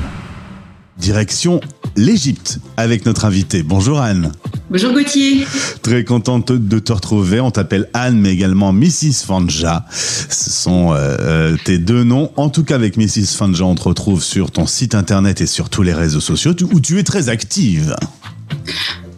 Direction 0.97 1.59
l'Égypte 1.97 2.59
avec 2.77 3.05
notre 3.05 3.25
invité. 3.25 3.63
Bonjour 3.63 3.99
Anne. 3.99 4.31
Bonjour 4.69 4.91
Gauthier. 4.91 5.47
Très 5.81 6.03
contente 6.03 6.51
de 6.51 6.79
te 6.79 6.91
retrouver. 6.91 7.39
On 7.39 7.51
t'appelle 7.51 7.87
Anne, 7.93 8.19
mais 8.19 8.33
également 8.33 8.73
Mrs. 8.73 9.23
Fanja. 9.25 9.85
Ce 9.91 10.49
sont 10.49 10.91
euh, 10.91 11.15
euh, 11.21 11.57
tes 11.63 11.77
deux 11.77 12.03
noms. 12.03 12.31
En 12.35 12.49
tout 12.49 12.65
cas, 12.65 12.75
avec 12.75 12.97
Mrs. 12.97 13.37
Fanja, 13.37 13.63
on 13.63 13.75
te 13.75 13.83
retrouve 13.83 14.21
sur 14.21 14.51
ton 14.51 14.65
site 14.65 14.93
internet 14.93 15.39
et 15.39 15.45
sur 15.45 15.69
tous 15.69 15.83
les 15.83 15.93
réseaux 15.93 16.19
sociaux 16.19 16.53
où 16.73 16.81
tu 16.81 16.99
es 16.99 17.03
très 17.03 17.29
active. 17.29 17.95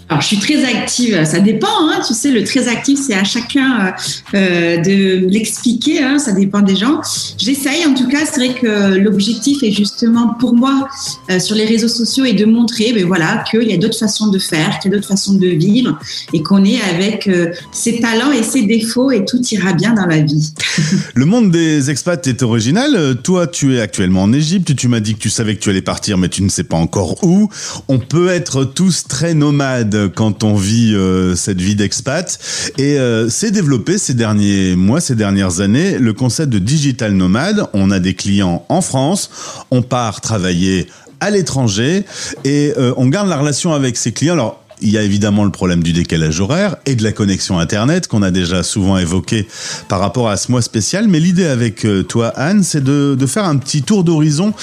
Alors, 0.09 0.21
je 0.21 0.27
suis 0.27 0.39
très 0.39 0.65
active. 0.65 1.23
Ça 1.23 1.39
dépend, 1.39 1.67
hein, 1.67 2.01
tu 2.05 2.15
sais, 2.15 2.31
le 2.31 2.43
très 2.43 2.67
actif, 2.67 2.99
c'est 2.99 3.13
à 3.13 3.23
chacun 3.23 3.93
euh, 4.33 4.37
euh, 4.37 4.77
de 4.77 5.27
l'expliquer. 5.27 6.01
Hein, 6.01 6.17
ça 6.17 6.31
dépend 6.31 6.61
des 6.61 6.75
gens. 6.75 6.99
J'essaye, 7.37 7.85
en 7.85 7.93
tout 7.93 8.07
cas. 8.07 8.25
C'est 8.25 8.37
vrai 8.37 8.55
que 8.59 8.97
l'objectif 8.97 9.61
est 9.61 9.71
justement 9.71 10.33
pour 10.39 10.55
moi 10.55 10.87
euh, 11.29 11.39
sur 11.39 11.55
les 11.55 11.65
réseaux 11.65 11.87
sociaux 11.87 12.25
et 12.25 12.33
de 12.33 12.45
montrer, 12.45 12.91
ben 12.91 13.05
voilà, 13.05 13.43
qu'il 13.51 13.69
y 13.69 13.73
a 13.73 13.77
d'autres 13.77 13.99
façons 13.99 14.31
de 14.31 14.39
faire, 14.39 14.79
qu'il 14.79 14.89
y 14.89 14.93
a 14.95 14.97
d'autres 14.97 15.07
façons 15.07 15.33
de 15.33 15.47
vivre, 15.47 15.99
et 16.33 16.41
qu'on 16.41 16.65
est 16.65 16.81
avec 16.81 17.29
ses 17.71 17.99
talents 17.99 18.31
et 18.31 18.41
ses 18.41 18.63
défauts, 18.63 19.11
et 19.11 19.25
tout 19.25 19.41
ira 19.51 19.73
bien 19.73 19.93
dans 19.93 20.07
la 20.07 20.21
vie. 20.21 20.53
Le 21.13 21.25
monde 21.25 21.51
des 21.51 21.91
expats 21.91 22.25
est 22.25 22.41
original. 22.41 23.15
Toi, 23.21 23.45
tu 23.45 23.75
es 23.75 23.81
actuellement 23.81 24.23
en 24.23 24.33
Égypte. 24.33 24.75
Tu 24.75 24.87
m'as 24.87 25.01
dit 25.01 25.13
que 25.13 25.19
tu 25.19 25.29
savais 25.29 25.55
que 25.55 25.59
tu 25.59 25.69
allais 25.69 25.83
partir, 25.83 26.17
mais 26.17 26.29
tu 26.29 26.41
ne 26.41 26.49
sais 26.49 26.63
pas 26.63 26.77
encore 26.77 27.23
où. 27.23 27.49
On 27.87 27.99
peut 27.99 28.29
être 28.29 28.63
tous 28.63 29.03
très 29.07 29.35
nomades 29.35 29.98
quand 30.07 30.43
on 30.43 30.55
vit 30.55 30.93
euh, 30.95 31.35
cette 31.35 31.59
vie 31.59 31.75
d'expat. 31.75 32.39
Et 32.77 32.99
euh, 32.99 33.29
c'est 33.29 33.51
développé 33.51 33.97
ces 33.97 34.13
derniers 34.13 34.75
mois, 34.75 35.01
ces 35.01 35.15
dernières 35.15 35.59
années, 35.59 35.97
le 35.97 36.13
concept 36.13 36.51
de 36.51 36.59
digital 36.59 37.13
nomade. 37.13 37.67
On 37.73 37.91
a 37.91 37.99
des 37.99 38.13
clients 38.13 38.65
en 38.69 38.81
France. 38.81 39.29
On 39.71 39.81
part 39.81 40.21
travailler 40.21 40.87
à 41.19 41.29
l'étranger 41.31 42.05
et 42.43 42.73
euh, 42.77 42.93
on 42.97 43.07
garde 43.07 43.27
la 43.27 43.37
relation 43.37 43.73
avec 43.73 43.97
ses 43.97 44.11
clients. 44.11 44.57
Il 44.81 44.89
y 44.89 44.97
a 44.97 45.03
évidemment 45.03 45.43
le 45.43 45.51
problème 45.51 45.83
du 45.83 45.93
décalage 45.93 46.39
horaire 46.39 46.77
et 46.85 46.95
de 46.95 47.03
la 47.03 47.11
connexion 47.11 47.59
Internet 47.59 48.07
qu'on 48.07 48.21
a 48.21 48.31
déjà 48.31 48.63
souvent 48.63 48.97
évoqué 48.97 49.47
par 49.87 49.99
rapport 49.99 50.29
à 50.29 50.37
ce 50.37 50.51
mois 50.51 50.61
spécial. 50.61 51.07
Mais 51.07 51.19
l'idée 51.19 51.45
avec 51.45 51.85
euh, 51.85 52.03
toi, 52.03 52.27
Anne, 52.35 52.63
c'est 52.63 52.83
de, 52.83 53.15
de 53.19 53.25
faire 53.25 53.45
un 53.45 53.57
petit 53.57 53.83
tour 53.83 54.03
d'horizon 54.03 54.53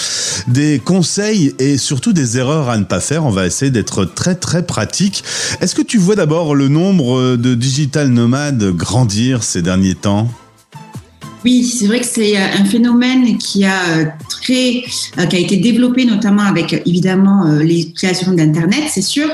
des 0.49 0.81
conseils 0.85 1.55
et 1.59 1.79
surtout 1.79 2.13
des 2.13 2.39
erreurs 2.39 2.69
à 2.69 2.79
ne 2.79 2.85
pas 2.85 3.01
faire. 3.01 3.25
On 3.25 3.31
va 3.31 3.47
essayer 3.47 3.71
d'être 3.71 4.05
très 4.05 4.35
très 4.35 4.65
pratique. 4.65 5.25
Est-ce 5.61 5.75
que 5.75 5.83
tu 5.83 5.99
vois 5.99 6.15
d'abord 6.15 6.55
le 6.55 6.69
nombre 6.69 7.19
euh, 7.19 7.37
de 7.37 7.55
digital 7.55 8.09
nomades 8.09 8.73
grandir 8.73 9.43
ces 9.43 9.63
derniers 9.63 9.95
temps? 9.95 10.29
Oui, 11.45 11.65
c'est 11.65 11.87
vrai 11.87 12.01
que 12.01 12.07
c'est 12.07 12.37
euh, 12.37 12.45
un 12.59 12.65
phénomène 12.65 13.39
qui 13.39 13.65
a 13.65 14.17
euh, 14.51 15.27
qui 15.27 15.37
a 15.37 15.39
été 15.39 15.57
développé 15.57 16.05
notamment 16.05 16.43
avec 16.43 16.73
euh, 16.73 16.79
évidemment 16.87 17.47
euh, 17.47 17.63
les 17.63 17.93
créations 17.93 18.33
d'internet, 18.33 18.85
c'est 18.89 19.03
sûr. 19.03 19.29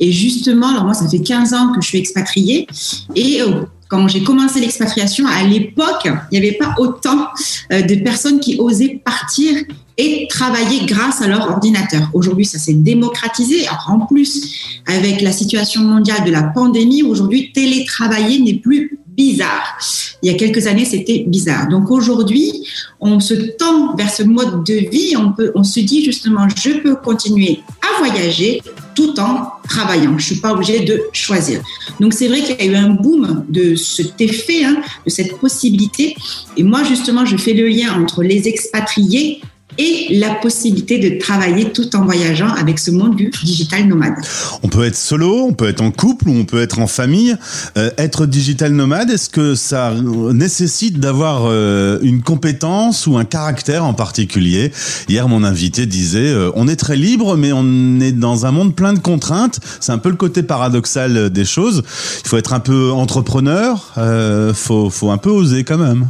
Et 0.00 0.12
justement, 0.12 0.68
alors 0.68 0.84
moi, 0.84 0.94
ça 0.94 1.08
fait 1.08 1.20
15 1.20 1.54
ans 1.54 1.72
que 1.72 1.80
je 1.80 1.88
suis 1.88 1.98
expatriée 1.98 2.66
et 3.14 3.40
quand 3.88 4.06
j'ai 4.06 4.22
commencé 4.22 4.60
l'expatriation, 4.60 5.26
à 5.26 5.42
l'époque, 5.44 6.06
il 6.30 6.38
n'y 6.38 6.46
avait 6.46 6.56
pas 6.56 6.74
autant 6.76 7.28
de 7.70 7.94
personnes 8.02 8.38
qui 8.38 8.56
osaient 8.60 9.00
partir 9.02 9.54
et 9.96 10.26
travailler 10.28 10.84
grâce 10.84 11.22
à 11.22 11.26
leur 11.26 11.50
ordinateur. 11.50 12.10
Aujourd'hui, 12.12 12.44
ça 12.44 12.58
s'est 12.58 12.74
démocratisé. 12.74 13.66
Alors, 13.66 13.86
en 13.88 14.00
plus, 14.00 14.80
avec 14.86 15.22
la 15.22 15.32
situation 15.32 15.80
mondiale 15.80 16.24
de 16.26 16.30
la 16.30 16.42
pandémie, 16.42 17.02
aujourd'hui, 17.02 17.50
télétravailler 17.52 18.40
n'est 18.40 18.58
plus 18.58 18.98
bizarre. 19.18 19.76
Il 20.22 20.30
y 20.30 20.34
a 20.34 20.38
quelques 20.38 20.66
années, 20.68 20.84
c'était 20.84 21.24
bizarre. 21.26 21.68
Donc 21.68 21.90
aujourd'hui, 21.90 22.64
on 23.00 23.18
se 23.18 23.34
tend 23.34 23.96
vers 23.96 24.10
ce 24.10 24.22
mode 24.22 24.64
de 24.64 24.74
vie. 24.74 25.14
On, 25.54 25.64
se 25.64 25.80
dit 25.80 26.04
justement, 26.04 26.46
je 26.48 26.70
peux 26.78 26.94
continuer 26.94 27.60
à 27.82 27.98
voyager 27.98 28.62
tout 28.94 29.18
en 29.18 29.50
travaillant. 29.68 30.16
Je 30.18 30.24
suis 30.24 30.36
pas 30.36 30.52
obligée 30.52 30.80
de 30.80 31.02
choisir. 31.12 31.60
Donc 32.00 32.14
c'est 32.14 32.28
vrai 32.28 32.42
qu'il 32.42 32.56
y 32.64 32.68
a 32.68 32.72
eu 32.72 32.76
un 32.76 32.90
boom 32.90 33.44
de 33.48 33.74
cet 33.74 34.20
effet, 34.20 34.64
hein, 34.64 34.76
de 35.04 35.10
cette 35.10 35.36
possibilité. 35.38 36.16
Et 36.56 36.62
moi 36.62 36.84
justement, 36.84 37.26
je 37.26 37.36
fais 37.36 37.54
le 37.54 37.66
lien 37.66 38.00
entre 38.00 38.22
les 38.22 38.46
expatriés 38.46 39.40
et 39.78 40.18
la 40.18 40.34
possibilité 40.34 40.98
de 40.98 41.18
travailler 41.18 41.70
tout 41.70 41.94
en 41.96 42.04
voyageant 42.04 42.48
avec 42.48 42.78
ce 42.78 42.90
monde 42.90 43.16
du 43.16 43.30
digital 43.44 43.86
nomade. 43.86 44.14
On 44.62 44.68
peut 44.68 44.84
être 44.84 44.96
solo, 44.96 45.46
on 45.48 45.52
peut 45.52 45.68
être 45.68 45.80
en 45.80 45.90
couple 45.90 46.28
ou 46.28 46.32
on 46.32 46.44
peut 46.44 46.60
être 46.60 46.80
en 46.80 46.86
famille. 46.86 47.36
Euh, 47.76 47.90
être 47.96 48.26
digital 48.26 48.72
nomade, 48.72 49.10
est-ce 49.10 49.30
que 49.30 49.54
ça 49.54 49.94
nécessite 50.32 50.98
d'avoir 50.98 51.42
euh, 51.46 51.98
une 52.02 52.22
compétence 52.22 53.06
ou 53.06 53.16
un 53.16 53.24
caractère 53.24 53.84
en 53.84 53.94
particulier? 53.94 54.72
Hier, 55.08 55.28
mon 55.28 55.44
invité 55.44 55.86
disait 55.86 56.18
euh, 56.18 56.50
on 56.54 56.68
est 56.68 56.76
très 56.76 56.96
libre, 56.96 57.36
mais 57.36 57.52
on 57.52 58.00
est 58.00 58.12
dans 58.12 58.46
un 58.46 58.50
monde 58.50 58.74
plein 58.74 58.92
de 58.92 58.98
contraintes. 58.98 59.60
C'est 59.80 59.92
un 59.92 59.98
peu 59.98 60.10
le 60.10 60.16
côté 60.16 60.42
paradoxal 60.42 61.30
des 61.30 61.44
choses. 61.44 61.82
Il 62.24 62.28
faut 62.28 62.36
être 62.36 62.52
un 62.52 62.60
peu 62.60 62.90
entrepreneur, 62.90 63.92
euh, 63.98 64.52
faut, 64.54 64.90
faut 64.90 65.10
un 65.10 65.18
peu 65.18 65.30
oser 65.30 65.64
quand 65.64 65.78
même. 65.78 66.08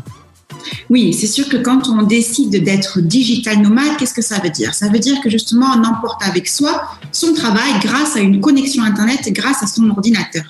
Oui, 0.91 1.12
c'est 1.12 1.27
sûr 1.27 1.49
que 1.49 1.57
quand 1.57 1.89
on 1.89 2.03
décide 2.03 2.62
d'être 2.62 3.01
digital 3.01 3.61
nomade, 3.61 3.97
qu'est-ce 3.99 4.14
que 4.14 4.23
ça 4.23 4.39
veut 4.39 4.51
dire? 4.51 4.75
Ça 4.75 4.89
veut 4.89 4.99
dire 4.99 5.21
que 5.23 5.31
justement, 5.31 5.66
on 5.77 5.85
emporte 5.85 6.23
avec 6.25 6.49
soi 6.49 6.83
son 7.12 7.33
travail 7.35 7.73
grâce 7.83 8.16
à 8.16 8.21
une 8.21 8.41
connexion 8.41 8.83
Internet, 8.83 9.21
grâce 9.33 9.62
à 9.62 9.66
son 9.66 9.89
ordinateur. 9.91 10.45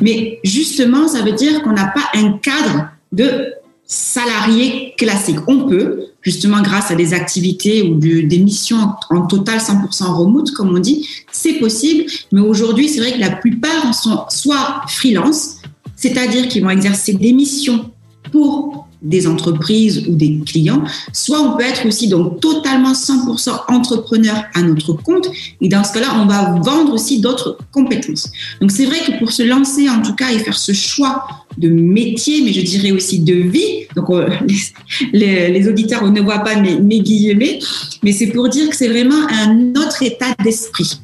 Mais 0.00 0.38
justement, 0.44 1.08
ça 1.08 1.22
veut 1.22 1.32
dire 1.32 1.62
qu'on 1.62 1.72
n'a 1.72 1.86
pas 1.86 2.04
un 2.14 2.32
cadre 2.38 2.88
de 3.12 3.52
salarié 3.84 4.94
classique. 4.96 5.36
On 5.48 5.68
peut, 5.68 6.06
justement, 6.22 6.62
grâce 6.62 6.90
à 6.90 6.94
des 6.94 7.12
activités 7.12 7.82
ou 7.82 7.96
de- 7.98 8.22
des 8.22 8.38
missions 8.38 8.78
en 9.10 9.26
total 9.26 9.60
100% 9.60 10.14
remote, 10.14 10.50
comme 10.52 10.74
on 10.74 10.78
dit, 10.78 11.06
c'est 11.30 11.54
possible. 11.54 12.04
Mais 12.32 12.40
aujourd'hui, 12.40 12.88
c'est 12.88 13.00
vrai 13.00 13.12
que 13.12 13.20
la 13.20 13.30
plupart 13.30 13.94
sont 13.94 14.24
soit 14.30 14.82
freelance, 14.88 15.56
c'est-à-dire 15.96 16.48
qu'ils 16.48 16.62
vont 16.62 16.70
exercer 16.70 17.12
des 17.14 17.32
missions 17.32 17.90
pour 18.30 18.81
des 19.02 19.26
entreprises 19.26 20.06
ou 20.08 20.14
des 20.14 20.40
clients, 20.46 20.82
soit 21.12 21.40
on 21.40 21.56
peut 21.56 21.64
être 21.64 21.86
aussi 21.86 22.08
donc 22.08 22.40
totalement 22.40 22.92
100% 22.92 23.50
entrepreneur 23.68 24.44
à 24.54 24.62
notre 24.62 24.92
compte 24.92 25.28
et 25.60 25.68
dans 25.68 25.84
ce 25.84 25.92
cas-là, 25.92 26.16
on 26.22 26.26
va 26.26 26.58
vendre 26.62 26.94
aussi 26.94 27.20
d'autres 27.20 27.58
compétences. 27.72 28.30
Donc 28.60 28.70
c'est 28.70 28.86
vrai 28.86 28.98
que 29.06 29.18
pour 29.18 29.32
se 29.32 29.42
lancer 29.42 29.88
en 29.88 30.02
tout 30.02 30.14
cas 30.14 30.30
et 30.32 30.38
faire 30.38 30.56
ce 30.56 30.72
choix 30.72 31.26
de 31.58 31.68
métier, 31.68 32.42
mais 32.44 32.52
je 32.52 32.62
dirais 32.62 32.92
aussi 32.92 33.18
de 33.20 33.34
vie, 33.34 33.86
donc 33.94 34.08
euh, 34.10 34.28
les, 35.12 35.68
auditeurs 35.68 36.10
ne 36.10 36.20
voient 36.20 36.38
pas 36.38 36.56
mes 36.56 37.00
guillemets, 37.00 37.58
mais 38.02 38.12
c'est 38.12 38.28
pour 38.28 38.48
dire 38.48 38.70
que 38.70 38.76
c'est 38.76 38.88
vraiment 38.88 39.26
un 39.28 39.70
autre 39.74 40.02
état 40.02 40.34
d'esprit. 40.42 41.00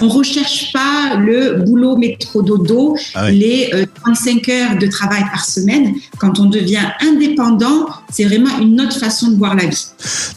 On 0.00 0.08
recherche 0.08 0.72
pas 0.72 1.16
le 1.16 1.62
boulot 1.64 1.96
métro 1.96 2.42
dodo, 2.42 2.96
Ah 3.14 3.26
oui. 3.26 3.38
les 3.38 3.70
euh, 3.74 3.86
35 4.04 4.48
heures 4.48 4.78
de 4.78 4.86
travail 4.86 5.22
par 5.32 5.44
semaine. 5.44 5.94
Quand 6.18 6.38
on 6.40 6.46
devient 6.46 6.86
indépendant, 7.00 7.86
c'est 8.10 8.24
vraiment 8.24 8.58
une 8.60 8.80
autre 8.80 8.98
façon 8.98 9.28
de 9.28 9.36
voir 9.36 9.54
la 9.54 9.66
vie. 9.66 9.86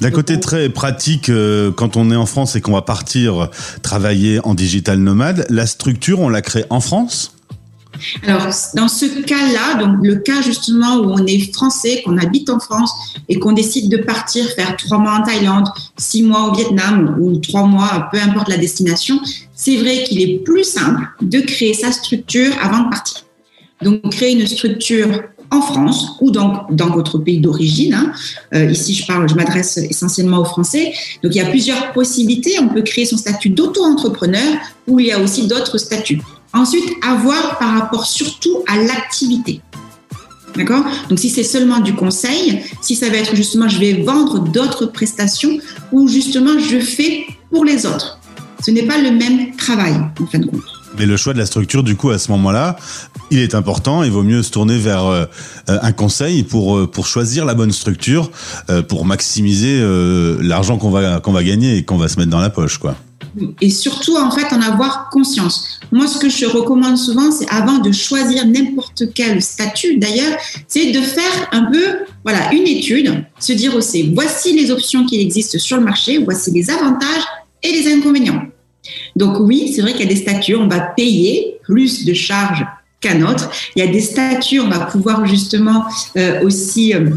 D'un 0.01 0.11
côté 0.11 0.39
très 0.39 0.69
pratique, 0.69 1.29
euh, 1.29 1.71
quand 1.71 1.97
on 1.97 2.11
est 2.11 2.15
en 2.15 2.25
France 2.25 2.55
et 2.55 2.61
qu'on 2.61 2.73
va 2.73 2.81
partir 2.81 3.49
travailler 3.81 4.39
en 4.45 4.53
digital 4.53 4.99
nomade, 4.99 5.45
la 5.49 5.65
structure, 5.65 6.19
on 6.19 6.29
la 6.29 6.41
crée 6.41 6.65
en 6.69 6.79
France? 6.81 7.33
Alors, 8.23 8.47
dans 8.75 8.87
ce 8.87 9.05
cas-là, 9.21 9.83
donc 9.83 9.97
le 10.03 10.15
cas 10.17 10.41
justement 10.41 10.97
où 10.97 11.11
on 11.11 11.25
est 11.25 11.53
français, 11.53 12.01
qu'on 12.03 12.17
habite 12.17 12.49
en 12.49 12.59
France 12.59 12.91
et 13.29 13.39
qu'on 13.39 13.53
décide 13.53 13.89
de 13.89 13.97
partir 13.97 14.45
faire 14.49 14.75
trois 14.77 14.97
mois 14.97 15.19
en 15.19 15.23
Thaïlande, 15.23 15.67
six 15.97 16.23
mois 16.23 16.49
au 16.49 16.55
Vietnam 16.55 17.17
ou 17.19 17.37
trois 17.37 17.65
mois, 17.65 18.09
peu 18.11 18.19
importe 18.19 18.49
la 18.49 18.57
destination, 18.57 19.19
c'est 19.53 19.77
vrai 19.77 20.03
qu'il 20.03 20.21
est 20.21 20.43
plus 20.43 20.63
simple 20.63 21.07
de 21.21 21.39
créer 21.39 21.73
sa 21.73 21.91
structure 21.91 22.53
avant 22.61 22.83
de 22.85 22.89
partir. 22.89 23.23
Donc, 23.81 24.11
créer 24.11 24.33
une 24.33 24.47
structure 24.47 25.21
en 25.51 25.61
France 25.61 26.17
ou 26.19 26.31
donc 26.31 26.75
dans 26.75 26.89
votre 26.89 27.19
pays 27.19 27.39
d'origine. 27.39 27.93
hein. 27.93 28.11
Euh, 28.53 28.71
ici, 28.71 28.93
je 28.93 29.05
parle, 29.05 29.29
je 29.29 29.35
m'adresse 29.35 29.77
essentiellement 29.77 30.39
aux 30.39 30.45
Français. 30.45 30.93
Donc, 31.23 31.33
il 31.35 31.37
y 31.37 31.41
a 31.41 31.49
plusieurs 31.49 31.93
possibilités. 31.93 32.59
On 32.59 32.67
peut 32.67 32.81
créer 32.81 33.05
son 33.05 33.17
statut 33.17 33.49
d'auto-entrepreneur 33.49 34.57
ou 34.87 34.99
il 34.99 35.07
y 35.07 35.11
a 35.11 35.19
aussi 35.19 35.47
d'autres 35.47 35.77
statuts. 35.77 36.21
Ensuite, 36.53 36.89
avoir 37.05 37.57
par 37.59 37.77
rapport 37.77 38.05
surtout 38.05 38.63
à 38.67 38.77
l'activité. 38.77 39.61
D'accord? 40.55 40.83
Donc, 41.09 41.19
si 41.19 41.29
c'est 41.29 41.43
seulement 41.43 41.79
du 41.79 41.93
conseil, 41.93 42.63
si 42.81 42.95
ça 42.95 43.09
va 43.09 43.17
être 43.17 43.35
justement, 43.35 43.67
je 43.67 43.79
vais 43.79 44.01
vendre 44.03 44.39
d'autres 44.39 44.87
prestations 44.87 45.59
ou 45.91 46.07
justement, 46.07 46.57
je 46.57 46.79
fais 46.79 47.27
pour 47.51 47.63
les 47.63 47.85
autres. 47.85 48.19
Ce 48.65 48.71
n'est 48.71 48.83
pas 48.83 48.97
le 48.97 49.11
même 49.11 49.55
travail, 49.55 49.93
en 50.19 50.25
fin 50.25 50.39
de 50.39 50.47
compte. 50.47 50.61
Mais 50.97 51.05
le 51.05 51.15
choix 51.15 51.33
de 51.33 51.37
la 51.37 51.45
structure, 51.45 51.83
du 51.83 51.95
coup, 51.95 52.09
à 52.09 52.17
ce 52.17 52.31
moment-là, 52.31 52.75
il 53.29 53.39
est 53.39 53.53
important. 53.53 54.03
Il 54.03 54.11
vaut 54.11 54.23
mieux 54.23 54.41
se 54.41 54.51
tourner 54.51 54.79
vers 54.79 55.05
euh, 55.05 55.25
un 55.67 55.91
conseil 55.91 56.43
pour 56.43 56.77
euh, 56.77 56.87
pour 56.87 57.05
choisir 57.05 57.45
la 57.45 57.53
bonne 57.53 57.71
structure, 57.71 58.31
euh, 58.69 58.81
pour 58.81 59.05
maximiser 59.05 59.79
l'argent 60.41 60.77
qu'on 60.77 60.89
va 60.89 61.19
qu'on 61.19 61.33
va 61.33 61.43
gagner 61.43 61.77
et 61.77 61.83
qu'on 61.83 61.97
va 61.97 62.07
se 62.07 62.17
mettre 62.17 62.31
dans 62.31 62.39
la 62.39 62.49
poche, 62.49 62.77
quoi. 62.79 62.95
Et 63.61 63.69
surtout 63.69 64.15
en 64.17 64.31
fait 64.31 64.53
en 64.53 64.61
avoir 64.61 65.09
conscience. 65.09 65.79
Moi, 65.91 66.07
ce 66.07 66.17
que 66.17 66.29
je 66.29 66.45
recommande 66.45 66.97
souvent, 66.97 67.31
c'est 67.31 67.49
avant 67.49 67.79
de 67.79 67.91
choisir 67.91 68.45
n'importe 68.45 69.03
quel 69.13 69.41
statut, 69.41 69.97
d'ailleurs, 69.97 70.37
c'est 70.67 70.91
de 70.91 71.01
faire 71.01 71.49
un 71.51 71.71
peu, 71.71 71.99
voilà, 72.23 72.51
une 72.53 72.67
étude, 72.67 73.25
se 73.39 73.53
dire 73.53 73.75
aussi, 73.75 74.13
voici 74.13 74.53
les 74.53 74.71
options 74.71 75.05
qui 75.05 75.19
existent 75.19 75.59
sur 75.59 75.77
le 75.77 75.83
marché, 75.83 76.17
voici 76.19 76.51
les 76.51 76.69
avantages 76.69 77.23
et 77.63 77.71
les 77.71 77.91
inconvénients. 77.91 78.43
Donc 79.15 79.39
oui, 79.39 79.71
c'est 79.73 79.81
vrai 79.81 79.91
qu'il 79.93 80.01
y 80.01 80.05
a 80.05 80.13
des 80.13 80.21
statuts, 80.21 80.55
on 80.55 80.67
va 80.67 80.79
payer 80.79 81.57
plus 81.63 82.05
de 82.05 82.13
charges 82.13 82.65
qu'un 83.01 83.21
autre. 83.21 83.49
Il 83.75 83.83
y 83.83 83.87
a 83.87 83.91
des 83.91 84.01
statuts, 84.01 84.59
on 84.59 84.69
va 84.69 84.79
pouvoir 84.85 85.25
justement 85.25 85.85
euh, 86.17 86.41
aussi 86.43 86.93
euh, 86.93 87.09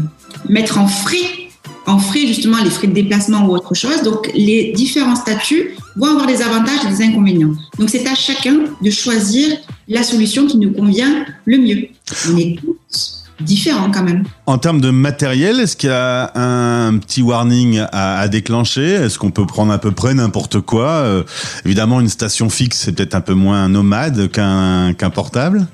mettre 0.49 0.77
en 0.77 0.87
frais 0.87 1.40
en 1.87 1.99
frais 1.99 2.27
justement 2.27 2.57
les 2.63 2.69
frais 2.69 2.87
de 2.87 2.93
déplacement 2.93 3.45
ou 3.45 3.51
autre 3.51 3.73
chose. 3.73 4.03
Donc 4.03 4.31
les 4.33 4.71
différents 4.73 5.15
statuts 5.15 5.71
vont 5.95 6.07
avoir 6.07 6.27
des 6.27 6.41
avantages 6.41 6.85
et 6.85 6.89
des 6.89 7.03
inconvénients. 7.03 7.53
Donc 7.77 7.89
c'est 7.89 8.07
à 8.07 8.15
chacun 8.15 8.59
de 8.81 8.89
choisir 8.89 9.57
la 9.87 10.03
solution 10.03 10.47
qui 10.47 10.57
nous 10.57 10.71
convient 10.71 11.25
le 11.45 11.57
mieux. 11.57 11.87
On 12.31 12.37
est 12.37 12.57
tous 12.59 13.21
différents 13.41 13.91
quand 13.91 14.03
même. 14.03 14.23
En 14.45 14.57
termes 14.57 14.81
de 14.81 14.91
matériel, 14.91 15.59
est-ce 15.59 15.75
qu'il 15.75 15.89
y 15.89 15.93
a 15.93 16.31
un 16.35 16.97
petit 16.97 17.21
warning 17.21 17.81
à, 17.91 18.27
déclencher? 18.27 18.85
Est-ce 18.85 19.17
qu'on 19.17 19.31
peut 19.31 19.45
prendre 19.45 19.71
à 19.71 19.79
peu 19.79 19.91
près 19.91 20.13
n'importe 20.13 20.61
quoi? 20.61 20.87
Euh, 20.87 21.23
Évidemment, 21.65 21.99
une 21.99 22.09
station 22.09 22.49
fixe, 22.49 22.77
c'est 22.77 22.91
peut-être 22.91 23.15
un 23.15 23.21
peu 23.21 23.33
moins 23.33 23.67
nomade 23.67 24.29
qu'un 24.29 25.09
portable. 25.13 25.67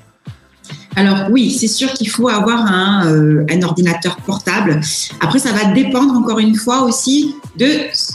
Alors 0.96 1.28
oui, 1.30 1.50
c'est 1.50 1.68
sûr 1.68 1.92
qu'il 1.92 2.08
faut 2.08 2.28
avoir 2.28 2.60
un, 2.66 3.06
euh, 3.06 3.44
un 3.50 3.62
ordinateur 3.62 4.16
portable. 4.16 4.80
Après, 5.20 5.38
ça 5.38 5.52
va 5.52 5.66
dépendre 5.72 6.12
encore 6.14 6.38
une 6.40 6.56
fois 6.56 6.82
aussi 6.82 7.34
de, 7.56 7.66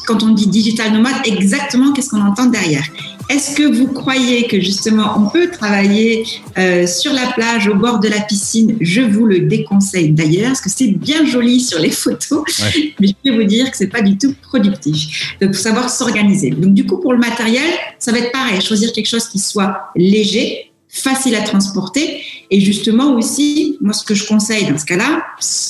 quand 0.05 0.23
on 0.23 0.29
dit 0.31 0.47
digital 0.47 0.91
nomade, 0.91 1.13
exactement 1.25 1.93
qu'est-ce 1.93 2.09
qu'on 2.09 2.21
entend 2.21 2.47
derrière. 2.47 2.83
Est-ce 3.29 3.55
que 3.55 3.63
vous 3.63 3.87
croyez 3.87 4.47
que 4.47 4.59
justement 4.59 5.13
on 5.17 5.29
peut 5.29 5.49
travailler 5.49 6.25
euh, 6.57 6.85
sur 6.85 7.13
la 7.13 7.27
plage, 7.31 7.67
au 7.69 7.75
bord 7.75 7.99
de 7.99 8.09
la 8.09 8.19
piscine? 8.19 8.75
Je 8.81 8.99
vous 9.01 9.25
le 9.27 9.39
déconseille 9.39 10.09
d'ailleurs, 10.11 10.47
parce 10.49 10.61
que 10.61 10.69
c'est 10.69 10.87
bien 10.91 11.25
joli 11.25 11.61
sur 11.61 11.79
les 11.79 11.89
photos, 12.03 12.43
Ouais. 12.59 12.93
mais 12.99 13.07
je 13.07 13.13
peux 13.31 13.35
vous 13.37 13.47
dire 13.47 13.71
que 13.71 13.77
c'est 13.77 13.87
pas 13.87 14.01
du 14.01 14.17
tout 14.17 14.33
productif. 14.41 15.35
Donc, 15.41 15.53
faut 15.55 15.61
savoir 15.61 15.89
s'organiser. 15.89 16.49
Donc, 16.49 16.73
du 16.73 16.85
coup, 16.85 16.97
pour 16.97 17.13
le 17.13 17.19
matériel, 17.19 17.63
ça 17.97 18.11
va 18.11 18.19
être 18.19 18.31
pareil. 18.33 18.59
Choisir 18.61 18.91
quelque 18.91 19.07
chose 19.07 19.27
qui 19.29 19.39
soit 19.39 19.89
léger, 19.95 20.71
facile 20.93 21.35
à 21.35 21.41
transporter. 21.41 22.21
Et 22.51 22.61
justement 22.61 23.15
aussi, 23.15 23.77
moi, 23.81 23.93
ce 23.93 24.05
que 24.05 24.13
je 24.13 24.27
conseille 24.27 24.69
dans 24.69 24.77
ce 24.77 24.85
cas-là, 24.85 25.23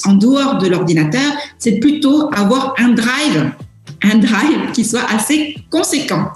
en 0.05 0.13
dehors 0.13 0.57
de 0.57 0.67
l'ordinateur, 0.67 1.31
c'est 1.57 1.79
plutôt 1.79 2.29
avoir 2.33 2.75
un 2.77 2.89
drive, 2.89 3.51
un 4.03 4.17
drive 4.17 4.71
qui 4.73 4.83
soit 4.83 5.09
assez 5.09 5.55
conséquent. 5.71 6.27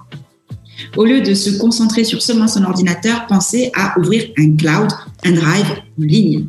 Au 0.96 1.06
lieu 1.06 1.22
de 1.22 1.34
se 1.34 1.58
concentrer 1.58 2.04
sur 2.04 2.22
seulement 2.22 2.48
son 2.48 2.64
ordinateur, 2.64 3.26
pensez 3.28 3.72
à 3.76 4.00
ouvrir 4.00 4.24
un 4.38 4.56
cloud, 4.56 4.92
un 5.24 5.32
drive 5.32 5.72
en 6.00 6.04
ligne. 6.04 6.46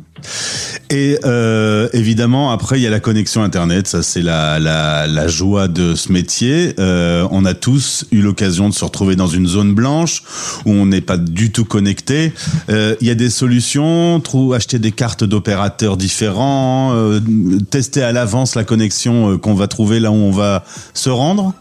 Et 0.91 1.19
euh, 1.23 1.87
évidemment, 1.93 2.51
après, 2.51 2.79
il 2.79 2.81
y 2.81 2.87
a 2.87 2.89
la 2.89 2.99
connexion 2.99 3.43
Internet. 3.43 3.87
Ça, 3.87 4.01
c'est 4.01 4.23
la, 4.23 4.57
la, 4.59 5.27
joie 5.27 5.67
de 5.67 5.93
ce 5.93 6.11
métier. 6.11 6.73
Euh, 6.79 7.27
on 7.29 7.45
a 7.45 7.53
tous 7.53 8.05
eu 8.11 8.21
l'occasion 8.21 8.69
de 8.69 8.73
se 8.73 8.83
retrouver 8.83 9.15
dans 9.15 9.27
une 9.27 9.45
zone 9.45 9.75
blanche 9.75 10.23
où 10.65 10.71
on 10.71 10.87
n'est 10.87 11.01
pas 11.01 11.17
du 11.17 11.51
tout 11.51 11.65
connecté. 11.65 12.33
Euh, 12.69 12.95
Il 13.01 13.07
y 13.07 13.11
a 13.11 13.15
des 13.15 13.29
solutions, 13.29 14.21
acheter 14.53 14.79
des 14.79 14.91
cartes 14.91 15.23
d'opérateurs 15.23 15.95
différents, 15.95 16.93
tester 17.69 18.01
à 18.01 18.11
l'avance 18.11 18.55
la 18.55 18.63
connexion 18.63 19.37
qu'on 19.37 19.53
va 19.53 19.67
trouver 19.67 19.99
là 19.99 20.11
où 20.11 20.15
on 20.15 20.31
va 20.31 20.63
se 20.93 21.09
rendre. 21.09 21.53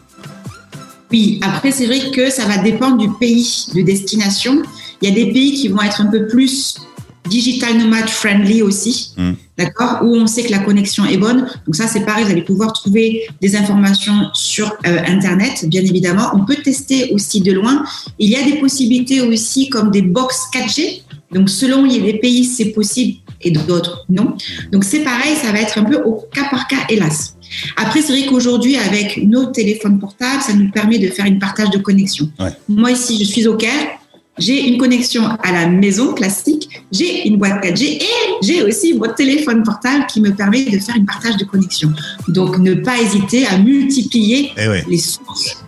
Oui, 1.10 1.40
après, 1.42 1.70
c'est 1.70 1.86
vrai 1.86 2.10
que 2.14 2.30
ça 2.30 2.44
va 2.44 2.58
dépendre 2.58 2.98
du 2.98 3.08
pays 3.18 3.66
de 3.74 3.82
destination. 3.82 4.62
Il 5.00 5.08
y 5.08 5.12
a 5.12 5.14
des 5.14 5.32
pays 5.32 5.54
qui 5.54 5.68
vont 5.68 5.80
être 5.82 6.00
un 6.00 6.06
peu 6.06 6.26
plus 6.26 6.76
digital 7.28 7.76
nomad 7.76 8.08
friendly 8.08 8.62
aussi, 8.62 9.12
Mm. 9.16 9.32
d'accord, 9.58 9.98
où 10.02 10.16
on 10.16 10.26
sait 10.26 10.44
que 10.44 10.50
la 10.50 10.58
connexion 10.60 11.04
est 11.04 11.18
bonne. 11.18 11.46
Donc 11.66 11.76
ça, 11.76 11.86
c'est 11.86 12.00
pareil, 12.04 12.24
vous 12.24 12.30
allez 12.30 12.42
pouvoir 12.42 12.72
trouver 12.72 13.22
des 13.40 13.54
informations 13.56 14.28
sur 14.32 14.74
euh, 14.86 14.98
Internet, 15.06 15.64
bien 15.68 15.82
évidemment. 15.82 16.30
On 16.34 16.44
peut 16.44 16.56
tester 16.56 17.10
aussi 17.12 17.40
de 17.42 17.52
loin. 17.52 17.84
Il 18.18 18.30
y 18.30 18.36
a 18.36 18.42
des 18.42 18.58
possibilités 18.58 19.20
aussi 19.20 19.68
comme 19.68 19.90
des 19.90 20.02
box 20.02 20.46
4G. 20.54 21.02
Donc 21.32 21.50
selon 21.50 21.84
il 21.84 21.96
y 21.96 21.98
a 22.00 22.12
des 22.12 22.18
pays, 22.18 22.44
c'est 22.44 22.70
possible 22.70 23.18
et 23.42 23.50
d'autres 23.50 24.04
non. 24.08 24.34
Donc 24.72 24.84
c'est 24.84 25.00
pareil, 25.04 25.36
ça 25.36 25.52
va 25.52 25.60
être 25.60 25.76
un 25.78 25.84
peu 25.84 25.96
au 26.02 26.24
cas 26.32 26.48
par 26.50 26.66
cas, 26.66 26.86
hélas. 26.88 27.34
Après, 27.76 28.02
c'est 28.02 28.12
vrai 28.12 28.26
qu'aujourd'hui, 28.26 28.76
avec 28.76 29.18
nos 29.24 29.46
téléphones 29.46 29.98
portables, 29.98 30.42
ça 30.42 30.52
nous 30.54 30.70
permet 30.70 30.98
de 30.98 31.08
faire 31.08 31.26
une 31.26 31.38
partage 31.38 31.70
de 31.70 31.78
connexion. 31.78 32.30
Ouais. 32.38 32.50
Moi, 32.68 32.92
ici, 32.92 33.18
je 33.18 33.24
suis 33.24 33.46
au 33.46 33.56
Caire. 33.56 33.98
J'ai 34.38 34.68
une 34.68 34.78
connexion 34.78 35.24
à 35.26 35.50
la 35.50 35.66
maison 35.66 36.14
classique, 36.14 36.68
j'ai 36.92 37.26
une 37.26 37.38
boîte 37.38 37.60
4G 37.60 37.82
et 37.82 38.02
j'ai 38.40 38.62
aussi 38.62 38.94
mon 38.94 39.12
téléphone 39.12 39.64
portable 39.64 40.06
qui 40.06 40.20
me 40.20 40.30
permet 40.30 40.64
de 40.64 40.78
faire 40.78 40.94
une 40.94 41.06
partage 41.06 41.36
de 41.38 41.44
connexion. 41.44 41.92
Donc, 42.28 42.56
ne 42.58 42.74
pas 42.74 43.00
hésiter 43.00 43.46
à 43.46 43.58
multiplier 43.58 44.52
Eh 44.56 44.88
les 44.88 44.98
sources. 44.98 45.64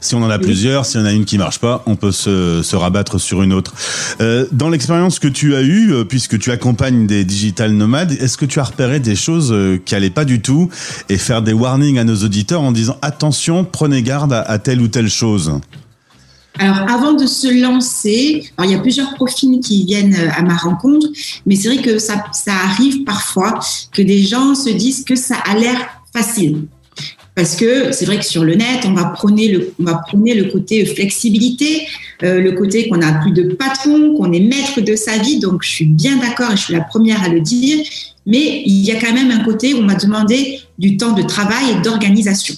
Si 0.00 0.14
on 0.14 0.22
en 0.22 0.30
a 0.30 0.38
plusieurs, 0.38 0.86
si 0.86 0.96
on 0.96 1.04
a 1.04 1.12
une 1.12 1.24
qui 1.24 1.38
marche 1.38 1.58
pas, 1.58 1.82
on 1.86 1.96
peut 1.96 2.12
se, 2.12 2.62
se 2.62 2.76
rabattre 2.76 3.20
sur 3.20 3.42
une 3.42 3.52
autre. 3.52 3.74
Euh, 4.20 4.46
dans 4.52 4.68
l'expérience 4.68 5.18
que 5.18 5.28
tu 5.28 5.54
as 5.54 5.62
eue, 5.62 5.92
euh, 5.92 6.04
puisque 6.04 6.38
tu 6.38 6.50
accompagnes 6.50 7.06
des 7.06 7.24
digital 7.24 7.72
nomades, 7.72 8.12
est-ce 8.12 8.36
que 8.36 8.44
tu 8.44 8.60
as 8.60 8.64
repéré 8.64 9.00
des 9.00 9.16
choses 9.16 9.52
euh, 9.52 9.80
qui 9.84 9.94
allaient 9.94 10.10
pas 10.10 10.24
du 10.24 10.40
tout 10.40 10.68
et 11.08 11.18
faire 11.18 11.42
des 11.42 11.52
warnings 11.52 11.98
à 11.98 12.04
nos 12.04 12.16
auditeurs 12.16 12.62
en 12.62 12.72
disant 12.72 12.96
attention, 13.02 13.64
prenez 13.64 14.02
garde 14.02 14.32
à, 14.32 14.40
à 14.42 14.58
telle 14.58 14.80
ou 14.80 14.88
telle 14.88 15.10
chose? 15.10 15.52
Alors, 16.58 16.90
avant 16.90 17.12
de 17.12 17.26
se 17.26 17.60
lancer, 17.60 18.50
alors 18.56 18.70
il 18.70 18.74
y 18.74 18.78
a 18.78 18.80
plusieurs 18.80 19.14
profils 19.14 19.60
qui 19.60 19.84
viennent 19.84 20.16
à 20.36 20.42
ma 20.42 20.56
rencontre, 20.56 21.06
mais 21.46 21.54
c'est 21.54 21.68
vrai 21.68 21.82
que 21.82 21.98
ça, 21.98 22.24
ça 22.32 22.52
arrive 22.52 23.04
parfois 23.04 23.60
que 23.92 24.02
des 24.02 24.22
gens 24.22 24.54
se 24.56 24.70
disent 24.70 25.04
que 25.04 25.14
ça 25.14 25.36
a 25.36 25.54
l'air 25.54 25.78
facile. 26.12 26.66
Parce 27.38 27.54
que 27.54 27.92
c'est 27.92 28.04
vrai 28.04 28.18
que 28.18 28.24
sur 28.24 28.42
le 28.42 28.56
net, 28.56 28.80
on 28.84 28.94
va 28.94 29.04
prôner 29.04 29.46
le, 29.46 29.72
on 29.78 29.84
va 29.84 29.94
prôner 29.94 30.34
le 30.34 30.50
côté 30.50 30.84
flexibilité, 30.84 31.86
euh, 32.24 32.40
le 32.40 32.50
côté 32.50 32.88
qu'on 32.88 33.00
a 33.00 33.12
plus 33.12 33.30
de 33.30 33.54
patron, 33.54 34.16
qu'on 34.16 34.32
est 34.32 34.40
maître 34.40 34.80
de 34.80 34.96
sa 34.96 35.18
vie. 35.18 35.38
Donc, 35.38 35.62
je 35.62 35.68
suis 35.68 35.84
bien 35.84 36.16
d'accord 36.16 36.50
et 36.50 36.56
je 36.56 36.62
suis 36.62 36.74
la 36.74 36.80
première 36.80 37.22
à 37.22 37.28
le 37.28 37.40
dire. 37.40 37.78
Mais 38.26 38.64
il 38.66 38.84
y 38.84 38.90
a 38.90 38.96
quand 39.00 39.12
même 39.12 39.30
un 39.30 39.44
côté 39.44 39.72
où 39.72 39.78
on 39.78 39.82
m'a 39.82 39.94
demandé 39.94 40.58
du 40.80 40.96
temps 40.96 41.12
de 41.12 41.22
travail 41.22 41.62
et 41.70 41.80
d'organisation. 41.80 42.56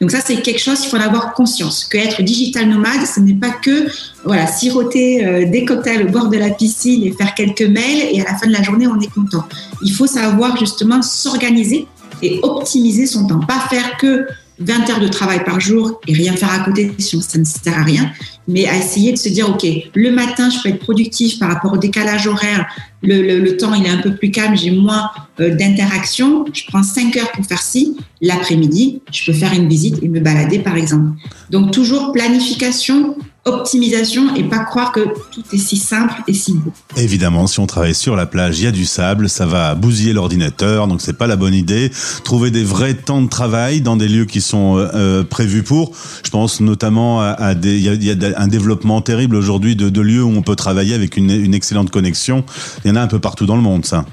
Donc 0.00 0.12
ça, 0.12 0.20
c'est 0.24 0.40
quelque 0.42 0.60
chose 0.60 0.78
qu'il 0.78 0.88
faut 0.88 0.98
en 0.98 1.00
avoir 1.00 1.34
conscience. 1.34 1.84
Que 1.84 1.98
être 1.98 2.22
digital 2.22 2.68
nomade, 2.68 3.04
ce 3.04 3.18
n'est 3.18 3.34
pas 3.34 3.50
que 3.50 3.88
voilà 4.24 4.46
siroter 4.46 5.26
euh, 5.26 5.50
des 5.50 5.64
cocktails 5.64 6.06
au 6.06 6.08
bord 6.08 6.28
de 6.28 6.38
la 6.38 6.50
piscine 6.50 7.02
et 7.02 7.10
faire 7.10 7.34
quelques 7.34 7.62
mails 7.62 8.10
et 8.12 8.20
à 8.20 8.30
la 8.30 8.38
fin 8.38 8.46
de 8.46 8.52
la 8.52 8.62
journée, 8.62 8.86
on 8.86 9.00
est 9.00 9.12
content. 9.12 9.44
Il 9.82 9.92
faut 9.92 10.06
savoir 10.06 10.56
justement 10.56 11.02
s'organiser 11.02 11.88
et 12.22 12.40
optimiser 12.42 13.06
son 13.06 13.26
temps. 13.26 13.40
Pas 13.40 13.60
faire 13.68 13.96
que 13.96 14.26
20 14.58 14.90
heures 14.90 15.00
de 15.00 15.08
travail 15.08 15.44
par 15.44 15.60
jour 15.60 16.00
et 16.06 16.12
rien 16.12 16.34
faire 16.34 16.52
à 16.52 16.60
côté, 16.60 16.92
ça 16.98 17.38
ne 17.38 17.44
sert 17.44 17.78
à 17.78 17.82
rien. 17.82 18.10
Mais 18.48 18.66
à 18.66 18.76
essayer 18.76 19.12
de 19.12 19.18
se 19.18 19.28
dire, 19.28 19.48
OK, 19.48 19.66
le 19.94 20.10
matin, 20.10 20.50
je 20.50 20.62
peux 20.62 20.68
être 20.68 20.80
productif 20.80 21.38
par 21.38 21.50
rapport 21.50 21.72
au 21.72 21.78
décalage 21.78 22.26
horaire. 22.26 22.66
Le 23.02 23.56
temps, 23.56 23.74
il 23.74 23.86
est 23.86 23.90
un 23.90 23.98
peu 23.98 24.14
plus 24.14 24.30
calme, 24.30 24.56
j'ai 24.56 24.70
moins 24.70 25.10
euh, 25.40 25.54
d'interaction. 25.54 26.44
Je 26.52 26.62
prends 26.68 26.82
5 26.82 27.16
heures 27.16 27.32
pour 27.32 27.44
faire 27.44 27.62
ci. 27.62 27.96
L'après-midi, 28.20 29.00
je 29.12 29.24
peux 29.24 29.36
faire 29.36 29.52
une 29.52 29.68
visite 29.68 30.02
et 30.02 30.08
me 30.08 30.20
balader, 30.20 30.58
par 30.58 30.76
exemple. 30.76 31.10
Donc, 31.50 31.72
toujours 31.72 32.12
planification, 32.12 33.16
optimisation 33.44 34.34
et 34.36 34.44
pas 34.44 34.60
croire 34.60 34.92
que 34.92 35.00
tout 35.32 35.42
est 35.52 35.58
si 35.58 35.76
simple 35.76 36.14
et 36.28 36.34
si 36.34 36.54
beau. 36.54 36.72
Évidemment, 36.96 37.46
si 37.46 37.58
on 37.60 37.66
travaille 37.66 37.94
sur 37.94 38.14
la 38.14 38.26
plage, 38.26 38.60
il 38.60 38.64
y 38.64 38.66
a 38.68 38.72
du 38.72 38.84
sable, 38.84 39.28
ça 39.28 39.46
va 39.46 39.74
bousiller 39.74 40.12
l'ordinateur, 40.12 40.86
donc 40.86 41.00
c'est 41.00 41.16
pas 41.18 41.26
la 41.26 41.36
bonne 41.36 41.54
idée. 41.54 41.90
Trouver 42.24 42.50
des 42.50 42.62
vrais 42.62 42.94
temps 42.94 43.20
de 43.20 43.28
travail 43.28 43.80
dans 43.80 43.96
des 43.96 44.08
lieux 44.08 44.26
qui 44.26 44.40
sont 44.40 44.76
euh, 44.76 44.88
euh, 44.94 45.24
prévus 45.24 45.62
pour. 45.62 45.92
Je 46.24 46.30
pense 46.30 46.60
notamment 46.60 47.20
à, 47.20 47.30
à 47.30 47.54
des, 47.54 47.76
il 47.76 47.82
y 47.82 47.88
a, 47.88 47.94
il 47.94 48.04
y 48.04 48.10
a 48.10 48.40
un 48.40 48.48
développement 48.48 49.00
terrible 49.00 49.36
aujourd'hui 49.36 49.74
de, 49.74 49.88
de 49.88 50.00
lieux 50.00 50.22
où 50.22 50.30
on 50.30 50.42
peut 50.42 50.56
travailler 50.56 50.94
avec 50.94 51.16
une, 51.16 51.30
une 51.30 51.54
excellente 51.54 51.90
connexion. 51.90 52.44
Il 52.84 52.88
y 52.88 52.90
en 52.92 52.96
a 52.96 53.00
un 53.00 53.08
peu 53.08 53.18
partout 53.18 53.46
dans 53.46 53.56
le 53.56 53.62
monde, 53.62 53.84
ça. 53.84 54.04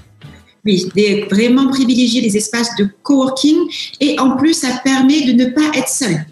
Oui, 0.65 0.91
vraiment 1.31 1.69
privilégier 1.69 2.21
les 2.21 2.35
espaces 2.35 2.75
de 2.77 2.89
coworking 3.03 3.55
et 4.01 4.19
en 4.19 4.35
plus, 4.35 4.53
ça 4.53 4.69
permet 4.83 5.25
de 5.25 5.31
ne 5.31 5.45
pas 5.45 5.71
être 5.73 5.87
seul. 5.87 6.25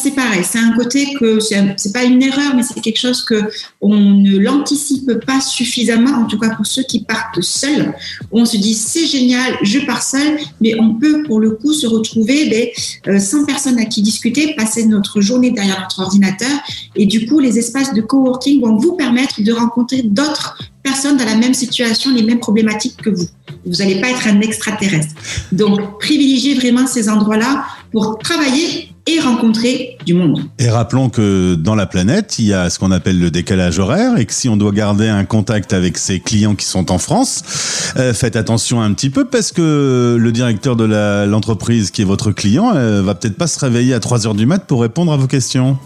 C'est 0.00 0.14
pareil. 0.14 0.42
C'est 0.44 0.58
un 0.58 0.72
côté 0.72 1.14
que 1.14 1.38
c'est 1.40 1.92
pas 1.92 2.04
une 2.04 2.22
erreur, 2.22 2.54
mais 2.54 2.62
c'est 2.62 2.80
quelque 2.80 2.98
chose 2.98 3.24
que 3.24 3.42
on 3.80 3.96
ne 3.96 4.38
l'anticipe 4.38 5.12
pas 5.26 5.40
suffisamment, 5.40 6.10
en 6.10 6.26
tout 6.26 6.38
cas 6.38 6.50
pour 6.50 6.66
ceux 6.66 6.82
qui 6.82 7.04
partent 7.04 7.40
seuls. 7.40 7.94
On 8.32 8.44
se 8.44 8.56
dit 8.56 8.74
c'est 8.74 9.06
génial, 9.06 9.56
je 9.62 9.78
pars 9.80 10.02
seul, 10.02 10.38
mais 10.60 10.74
on 10.80 10.94
peut 10.94 11.22
pour 11.24 11.40
le 11.40 11.52
coup 11.52 11.72
se 11.72 11.86
retrouver 11.86 12.48
ben, 12.48 13.14
euh, 13.14 13.18
sans 13.18 13.44
personne 13.44 13.78
à 13.78 13.84
qui 13.84 14.02
discuter, 14.02 14.54
passer 14.54 14.84
notre 14.86 15.20
journée 15.20 15.50
derrière 15.50 15.80
notre 15.80 16.00
ordinateur, 16.00 16.50
et 16.96 17.06
du 17.06 17.26
coup, 17.26 17.40
les 17.40 17.58
espaces 17.58 17.94
de 17.94 18.00
coworking 18.00 18.60
vont 18.60 18.76
vous 18.76 18.92
permettre 18.96 19.42
de 19.42 19.52
rencontrer 19.52 20.02
d'autres 20.02 20.58
personnes 20.82 21.16
dans 21.16 21.24
la 21.24 21.36
même 21.36 21.54
situation, 21.54 22.14
les 22.14 22.22
mêmes 22.22 22.40
problématiques 22.40 22.96
que 23.02 23.10
vous. 23.10 23.26
Vous 23.64 23.76
n'allez 23.76 24.00
pas 24.00 24.10
être 24.10 24.26
un 24.26 24.40
extraterrestre. 24.40 25.14
Donc, 25.52 25.98
privilégiez 25.98 26.54
vraiment 26.54 26.86
ces 26.86 27.08
endroits-là 27.08 27.64
pour 27.90 28.18
travailler 28.18 28.93
et 29.06 29.20
rencontrer 29.20 29.98
du 30.06 30.14
monde. 30.14 30.40
Et 30.58 30.68
rappelons 30.70 31.10
que 31.10 31.54
dans 31.54 31.74
la 31.74 31.86
planète, 31.86 32.38
il 32.38 32.46
y 32.46 32.54
a 32.54 32.70
ce 32.70 32.78
qu'on 32.78 32.90
appelle 32.90 33.18
le 33.18 33.30
décalage 33.30 33.78
horaire 33.78 34.16
et 34.18 34.24
que 34.24 34.32
si 34.32 34.48
on 34.48 34.56
doit 34.56 34.72
garder 34.72 35.08
un 35.08 35.24
contact 35.24 35.72
avec 35.72 35.98
ses 35.98 36.20
clients 36.20 36.54
qui 36.54 36.64
sont 36.64 36.90
en 36.90 36.98
France, 36.98 37.42
euh, 37.96 38.14
faites 38.14 38.36
attention 38.36 38.80
un 38.80 38.92
petit 38.94 39.10
peu 39.10 39.26
parce 39.26 39.52
que 39.52 40.16
le 40.18 40.32
directeur 40.32 40.76
de 40.76 40.84
l'entreprise 41.26 41.90
qui 41.90 42.02
est 42.02 42.06
votre 42.06 42.32
client 42.32 42.74
euh, 42.74 43.02
va 43.02 43.14
peut-être 43.14 43.36
pas 43.36 43.46
se 43.46 43.58
réveiller 43.58 43.92
à 43.94 44.00
3 44.00 44.26
heures 44.26 44.34
du 44.34 44.46
mat 44.46 44.66
pour 44.66 44.80
répondre 44.80 45.12
à 45.12 45.16
vos 45.16 45.26
questions. 45.26 45.78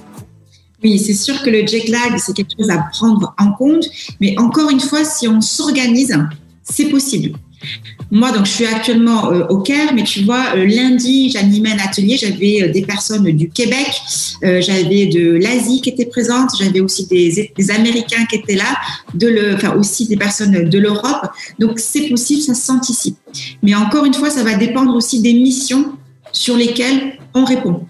Oui, 0.84 0.98
c'est 1.00 1.14
sûr 1.14 1.42
que 1.42 1.50
le 1.50 1.66
jet 1.66 1.88
lag, 1.88 2.16
c'est 2.18 2.34
quelque 2.34 2.52
chose 2.56 2.70
à 2.70 2.78
prendre 2.92 3.34
en 3.38 3.50
compte, 3.52 3.84
mais 4.20 4.38
encore 4.38 4.70
une 4.70 4.78
fois, 4.78 5.04
si 5.04 5.26
on 5.26 5.40
s'organise, 5.40 6.16
c'est 6.62 6.84
possible. 6.84 7.32
Moi, 8.10 8.32
donc, 8.32 8.46
je 8.46 8.52
suis 8.52 8.66
actuellement 8.66 9.30
euh, 9.30 9.46
au 9.48 9.58
Caire, 9.58 9.92
mais 9.94 10.02
tu 10.02 10.24
vois, 10.24 10.54
euh, 10.56 10.64
lundi, 10.64 11.30
j'animais 11.30 11.72
un 11.72 11.78
atelier, 11.78 12.16
j'avais 12.16 12.62
euh, 12.62 12.72
des 12.72 12.82
personnes 12.82 13.24
du 13.24 13.50
Québec, 13.50 13.90
j'avais 14.42 15.06
de 15.06 15.32
l'Asie 15.32 15.80
qui 15.80 15.90
étaient 15.90 16.06
présentes, 16.06 16.50
j'avais 16.58 16.80
aussi 16.80 17.06
des, 17.06 17.70
Américains 17.70 18.24
qui 18.26 18.36
étaient 18.36 18.54
là, 18.54 18.78
enfin 19.54 19.74
aussi 19.74 20.06
des 20.06 20.16
personnes 20.16 20.68
de 20.68 20.78
l'Europe. 20.78 21.30
Donc, 21.58 21.78
c'est 21.78 22.08
possible, 22.08 22.40
ça 22.40 22.54
s'anticipe. 22.54 23.16
Mais 23.62 23.74
encore 23.74 24.04
une 24.04 24.14
fois, 24.14 24.30
ça 24.30 24.42
va 24.42 24.54
dépendre 24.54 24.94
aussi 24.94 25.20
des 25.20 25.34
missions 25.34 25.92
sur 26.32 26.56
lesquelles 26.56 27.18
on 27.34 27.44
répond. 27.44 27.82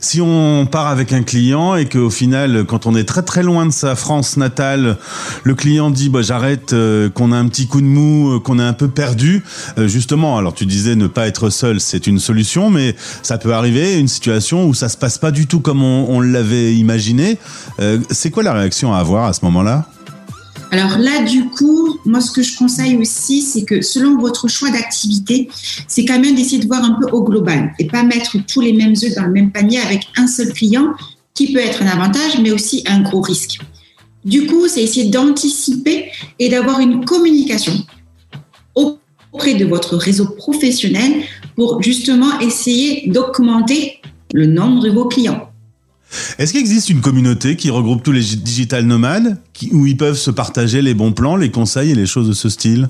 Si 0.00 0.20
on 0.20 0.66
part 0.66 0.86
avec 0.86 1.12
un 1.12 1.22
client 1.22 1.74
et 1.74 1.86
qu'au 1.86 2.10
final, 2.10 2.64
quand 2.66 2.86
on 2.86 2.94
est 2.94 3.04
très 3.04 3.22
très 3.22 3.42
loin 3.42 3.66
de 3.66 3.72
sa 3.72 3.96
France 3.96 4.36
natale, 4.36 4.96
le 5.42 5.54
client 5.54 5.90
dit 5.90 6.08
bah, 6.08 6.22
j'arrête, 6.22 6.72
euh, 6.72 7.10
qu'on 7.10 7.32
a 7.32 7.36
un 7.36 7.48
petit 7.48 7.66
coup 7.66 7.80
de 7.80 7.86
mou, 7.86 8.34
euh, 8.34 8.40
qu'on 8.40 8.58
est 8.58 8.64
un 8.64 8.72
peu 8.72 8.88
perdu, 8.88 9.42
euh, 9.76 9.88
justement, 9.88 10.38
alors 10.38 10.54
tu 10.54 10.66
disais 10.66 10.94
ne 10.94 11.06
pas 11.06 11.26
être 11.26 11.50
seul, 11.50 11.80
c'est 11.80 12.06
une 12.06 12.18
solution, 12.18 12.70
mais 12.70 12.94
ça 13.22 13.38
peut 13.38 13.54
arriver, 13.54 13.98
une 13.98 14.08
situation 14.08 14.66
où 14.66 14.74
ça 14.74 14.88
se 14.88 14.96
passe 14.96 15.18
pas 15.18 15.30
du 15.30 15.46
tout 15.46 15.60
comme 15.60 15.82
on, 15.82 16.20
l'avait 16.20 16.74
imaginé. 16.74 17.38
C'est 18.10 18.30
quoi 18.30 18.42
la 18.42 18.52
réaction 18.52 18.92
à 18.92 18.98
avoir 18.98 19.26
à 19.26 19.32
ce 19.32 19.44
moment-là? 19.44 19.86
Alors 20.70 20.98
là, 20.98 21.22
du 21.22 21.48
coup, 21.48 21.98
moi, 22.04 22.20
ce 22.20 22.30
que 22.30 22.42
je 22.42 22.56
conseille 22.56 22.96
aussi, 22.96 23.40
c'est 23.40 23.64
que 23.64 23.80
selon 23.80 24.18
votre 24.18 24.48
choix 24.48 24.70
d'activité, 24.70 25.48
c'est 25.86 26.04
quand 26.04 26.18
même 26.20 26.34
d'essayer 26.34 26.58
de 26.58 26.66
voir 26.66 26.84
un 26.84 26.98
peu 27.00 27.10
au 27.10 27.22
global 27.22 27.72
et 27.78 27.86
pas 27.86 28.02
mettre 28.02 28.36
tous 28.46 28.60
les 28.60 28.74
mêmes 28.74 28.94
œufs 29.02 29.14
dans 29.14 29.24
le 29.24 29.32
même 29.32 29.50
panier 29.50 29.80
avec 29.80 30.06
un 30.16 30.26
seul 30.26 30.52
client 30.52 30.92
qui 31.32 31.52
peut 31.52 31.60
être 31.60 31.82
un 31.82 31.86
avantage, 31.86 32.38
mais 32.42 32.50
aussi 32.50 32.84
un 32.86 33.00
gros 33.00 33.22
risque. 33.22 33.60
Du 34.24 34.46
coup, 34.46 34.68
c'est 34.68 34.82
essayer 34.82 35.08
d'anticiper 35.08 36.10
et 36.38 36.48
d'avoir 36.48 36.80
une 36.80 37.04
communication 37.04 37.72
auprès 38.74 39.54
de 39.54 39.64
votre 39.64 39.96
réseau 39.96 40.26
professionnel 40.26 41.22
pour 41.56 41.82
justement 41.82 42.40
essayer 42.40 43.08
d'augmenter 43.08 44.00
le 44.34 44.46
nombre 44.46 44.82
de 44.82 44.90
vos 44.90 45.06
clients. 45.06 45.47
Est-ce 46.38 46.52
qu'il 46.52 46.60
existe 46.60 46.88
une 46.88 47.00
communauté 47.00 47.56
qui 47.56 47.68
regroupe 47.68 48.04
tous 48.04 48.12
les 48.12 48.20
digital 48.22 48.84
nomades, 48.84 49.38
qui- 49.52 49.70
où 49.72 49.86
ils 49.86 49.96
peuvent 49.96 50.16
se 50.16 50.30
partager 50.30 50.82
les 50.82 50.94
bons 50.94 51.10
plans, 51.12 51.34
les 51.34 51.50
conseils 51.50 51.90
et 51.90 51.94
les 51.96 52.06
choses 52.06 52.28
de 52.28 52.32
ce 52.32 52.48
style? 52.48 52.88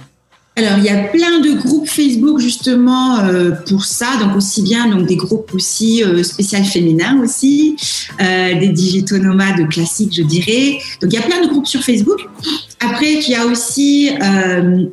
Alors, 0.56 0.76
il 0.78 0.84
y 0.84 0.88
a 0.90 1.04
plein 1.04 1.38
de 1.40 1.56
groupes 1.56 1.88
Facebook 1.88 2.40
justement 2.40 3.20
euh, 3.20 3.52
pour 3.68 3.84
ça, 3.84 4.08
donc 4.20 4.36
aussi 4.36 4.60
bien 4.60 4.90
donc 4.90 5.06
des 5.06 5.14
groupes 5.16 5.54
aussi 5.54 6.02
euh, 6.02 6.22
spécial 6.24 6.64
féminins 6.64 7.20
aussi, 7.22 7.76
euh, 8.20 8.58
des 8.58 8.68
digitaux 8.68 9.18
nomades 9.18 9.68
classiques, 9.70 10.14
je 10.16 10.22
dirais. 10.24 10.78
Donc, 11.00 11.12
il 11.12 11.14
y 11.14 11.18
a 11.18 11.22
plein 11.22 11.40
de 11.42 11.48
groupes 11.48 11.68
sur 11.68 11.80
Facebook. 11.82 12.18
Après, 12.80 13.14
il 13.14 13.30
y 13.30 13.36
a 13.36 13.46
aussi 13.46 14.10
euh, 14.20 14.84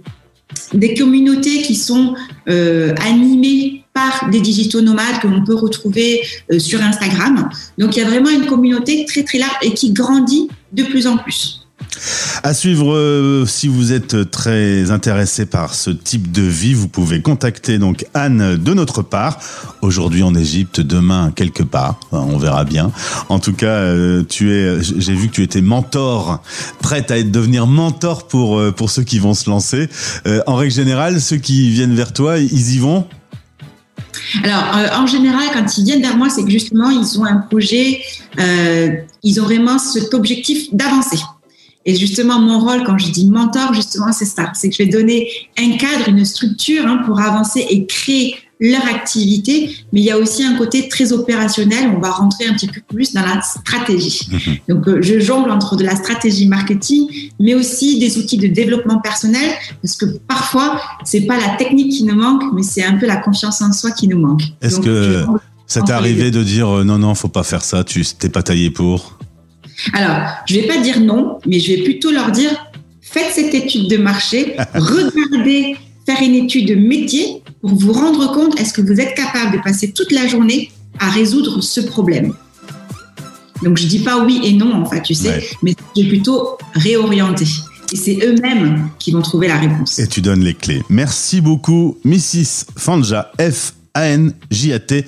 des 0.73 0.93
communautés 0.93 1.63
qui 1.63 1.75
sont 1.75 2.13
animées 2.47 3.81
par 3.95 4.29
des 4.29 4.41
digitaux 4.41 4.81
nomades 4.81 5.19
que 5.21 5.27
l'on 5.27 5.43
peut 5.43 5.55
retrouver 5.55 6.21
euh, 6.51 6.59
sur 6.59 6.83
Instagram. 6.83 7.49
Donc, 7.77 7.95
il 7.95 8.03
y 8.03 8.05
a 8.05 8.09
vraiment 8.09 8.29
une 8.29 8.45
communauté 8.45 9.05
très 9.05 9.23
très 9.23 9.39
large 9.39 9.55
et 9.61 9.73
qui 9.73 9.93
grandit 9.93 10.49
de 10.73 10.83
plus 10.83 11.07
en 11.07 11.17
plus. 11.17 11.61
À 12.43 12.53
suivre, 12.53 12.93
euh, 12.93 13.45
si 13.45 13.69
vous 13.69 13.93
êtes 13.93 14.29
très 14.29 14.91
intéressé 14.91 15.45
par 15.45 15.73
ce 15.73 15.91
type 15.91 16.29
de 16.29 16.41
vie, 16.41 16.73
vous 16.73 16.89
pouvez 16.89 17.21
contacter 17.21 17.77
donc 17.77 18.05
Anne 18.13 18.57
de 18.57 18.73
notre 18.73 19.01
part. 19.01 19.39
Aujourd'hui 19.81 20.23
en 20.23 20.35
Égypte, 20.35 20.81
demain 20.81 21.31
quelque 21.33 21.63
part, 21.63 21.97
on 22.11 22.37
verra 22.37 22.65
bien. 22.65 22.91
En 23.29 23.39
tout 23.39 23.53
cas, 23.53 23.67
euh, 23.67 24.23
j'ai 24.29 25.13
vu 25.13 25.29
que 25.29 25.33
tu 25.33 25.43
étais 25.43 25.61
mentor, 25.61 26.43
prête 26.81 27.11
à 27.11 27.17
être 27.17 27.31
devenir 27.31 27.65
mentor 27.65 28.27
pour 28.27 28.61
pour 28.73 28.89
ceux 28.89 29.03
qui 29.03 29.19
vont 29.19 29.33
se 29.33 29.49
lancer. 29.49 29.87
En 30.47 30.55
règle 30.55 30.73
générale, 30.73 31.21
ceux 31.21 31.37
qui 31.37 31.69
viennent 31.69 31.95
vers 31.95 32.11
toi, 32.11 32.37
ils 32.39 32.75
y 32.75 32.79
vont? 32.79 33.07
Alors, 34.43 34.77
euh, 34.77 34.87
en 35.01 35.07
général, 35.07 35.47
quand 35.53 35.77
ils 35.77 35.83
viennent 35.83 36.01
vers 36.01 36.17
moi, 36.17 36.29
c'est 36.29 36.43
que 36.43 36.49
justement, 36.49 36.89
ils 36.89 37.19
ont 37.19 37.25
un 37.25 37.37
projet, 37.37 38.01
euh, 38.39 38.89
ils 39.23 39.39
ont 39.41 39.43
vraiment 39.43 39.77
cet 39.77 40.13
objectif 40.13 40.73
d'avancer. 40.73 41.19
Et 41.85 41.95
justement, 41.95 42.39
mon 42.39 42.59
rôle, 42.59 42.83
quand 42.83 42.97
je 42.97 43.11
dis 43.11 43.29
mentor, 43.29 43.73
justement, 43.73 44.11
c'est 44.11 44.25
ça. 44.25 44.51
C'est 44.55 44.69
que 44.69 44.75
je 44.75 44.83
vais 44.83 44.89
donner 44.89 45.29
un 45.57 45.77
cadre, 45.77 46.09
une 46.09 46.25
structure 46.25 46.85
hein, 46.87 47.01
pour 47.05 47.19
avancer 47.19 47.65
et 47.69 47.85
créer 47.85 48.35
leur 48.59 48.85
activité. 48.85 49.75
Mais 49.91 50.01
il 50.01 50.05
y 50.05 50.11
a 50.11 50.17
aussi 50.17 50.43
un 50.43 50.55
côté 50.55 50.87
très 50.87 51.13
opérationnel. 51.13 51.89
On 51.95 51.99
va 51.99 52.11
rentrer 52.11 52.45
un 52.45 52.53
petit 52.53 52.67
peu 52.67 52.81
plus 52.87 53.13
dans 53.13 53.21
la 53.21 53.41
stratégie. 53.41 54.29
Donc, 54.69 54.87
euh, 54.87 55.01
je 55.01 55.19
jongle 55.19 55.51
entre 55.51 55.75
de 55.75 55.83
la 55.83 55.95
stratégie 55.95 56.47
marketing, 56.47 57.07
mais 57.39 57.53
aussi 57.53 57.99
des 57.99 58.17
outils 58.17 58.37
de 58.37 58.47
développement 58.47 58.99
personnel, 58.99 59.51
parce 59.81 59.95
que 59.95 60.05
parfois, 60.27 60.81
c'est 61.03 61.21
pas 61.21 61.37
la 61.37 61.55
technique 61.57 61.91
qui 61.91 62.03
nous 62.03 62.15
manque, 62.15 62.43
mais 62.53 62.63
c'est 62.63 62.83
un 62.83 62.97
peu 62.97 63.05
la 63.05 63.17
confiance 63.17 63.61
en 63.61 63.71
soi 63.73 63.91
qui 63.91 64.07
nous 64.07 64.19
manque. 64.19 64.41
Est-ce 64.61 64.79
que 64.79 65.23
jongle 65.25 65.39
ça 65.67 65.81
t'est 65.81 65.93
arrivé 65.93 66.31
de 66.31 66.43
dire 66.43 66.69
euh, 66.69 66.83
non 66.83 66.99
non, 66.99 67.15
faut 67.15 67.27
pas 67.27 67.43
faire 67.43 67.63
ça, 67.63 67.83
tu 67.83 68.05
t'es 68.05 68.29
pas 68.29 68.43
taillé 68.43 68.69
pour? 68.69 69.17
Alors, 69.93 70.27
je 70.45 70.55
vais 70.55 70.67
pas 70.67 70.77
dire 70.77 70.99
non, 70.99 71.39
mais 71.45 71.59
je 71.59 71.73
vais 71.73 71.83
plutôt 71.83 72.11
leur 72.11 72.31
dire 72.31 72.51
faites 73.01 73.33
cette 73.33 73.53
étude 73.53 73.89
de 73.89 73.97
marché, 73.97 74.55
regardez 74.75 75.75
faire 76.05 76.21
une 76.21 76.35
étude 76.35 76.67
de 76.67 76.75
métier 76.75 77.41
pour 77.67 77.77
vous 77.79 77.93
rendre 77.93 78.31
compte 78.31 78.59
est-ce 78.59 78.73
que 78.73 78.81
vous 78.81 78.99
êtes 78.99 79.15
capable 79.15 79.57
de 79.57 79.61
passer 79.63 79.91
toute 79.91 80.11
la 80.11 80.27
journée 80.27 80.71
à 80.99 81.09
résoudre 81.09 81.61
ce 81.61 81.81
problème? 81.81 82.33
Donc 83.63 83.77
je 83.77 83.87
dis 83.87 83.99
pas 83.99 84.23
oui 84.23 84.39
et 84.43 84.53
non 84.53 84.73
en 84.73 84.85
fait, 84.85 85.01
tu 85.01 85.13
sais, 85.15 85.29
Ouais. 85.29 85.43
mais 85.63 85.75
je 85.95 86.03
vais 86.03 86.09
plutôt 86.09 86.57
réorienter. 86.73 87.45
Et 87.93 87.95
c'est 87.95 88.17
eux-mêmes 88.23 88.89
qui 88.99 89.11
vont 89.11 89.21
trouver 89.21 89.47
la 89.47 89.57
réponse. 89.57 89.97
Et 89.99 90.07
tu 90.07 90.21
donnes 90.21 90.41
les 90.43 90.53
clés. 90.53 90.83
Merci 90.89 91.39
beaucoup, 91.41 91.97
Mrs. 92.03 92.65
Fanja, 92.75 93.31
F-A-N-J-A-T. 93.39 95.05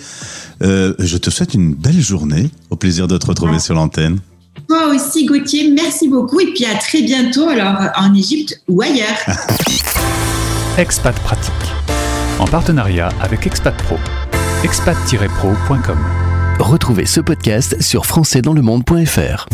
Euh, 0.64 0.94
je 1.00 1.18
te 1.18 1.30
souhaite 1.30 1.54
une 1.54 1.74
belle 1.74 2.02
journée. 2.02 2.50
Au 2.70 2.76
plaisir 2.76 3.08
de 3.08 3.18
te 3.18 3.26
retrouver 3.28 3.60
sur 3.60 3.74
l'antenne. 3.76 4.20
Toi 4.68 4.88
aussi 4.94 5.26
Gauthier, 5.26 5.72
merci 5.72 6.08
beaucoup 6.08 6.40
et 6.40 6.54
puis 6.54 6.66
à 6.66 6.76
très 6.76 7.02
bientôt 7.04 7.48
alors 7.50 7.76
en 7.96 8.14
Égypte 8.16 8.60
ou 8.68 8.82
ailleurs. 8.82 9.18
Expat 10.78 11.16
Pratique. 11.20 11.54
En 12.40 12.46
partenariat 12.46 13.10
avec 13.20 13.48
Expat 13.48 13.76
Pro. 13.84 13.98
expat-pro.com. 14.64 15.98
Retrouvez 16.60 17.06
ce 17.06 17.20
podcast 17.20 17.82
sur 17.82 18.06
françaisdanslemonde.fr. 18.06 19.48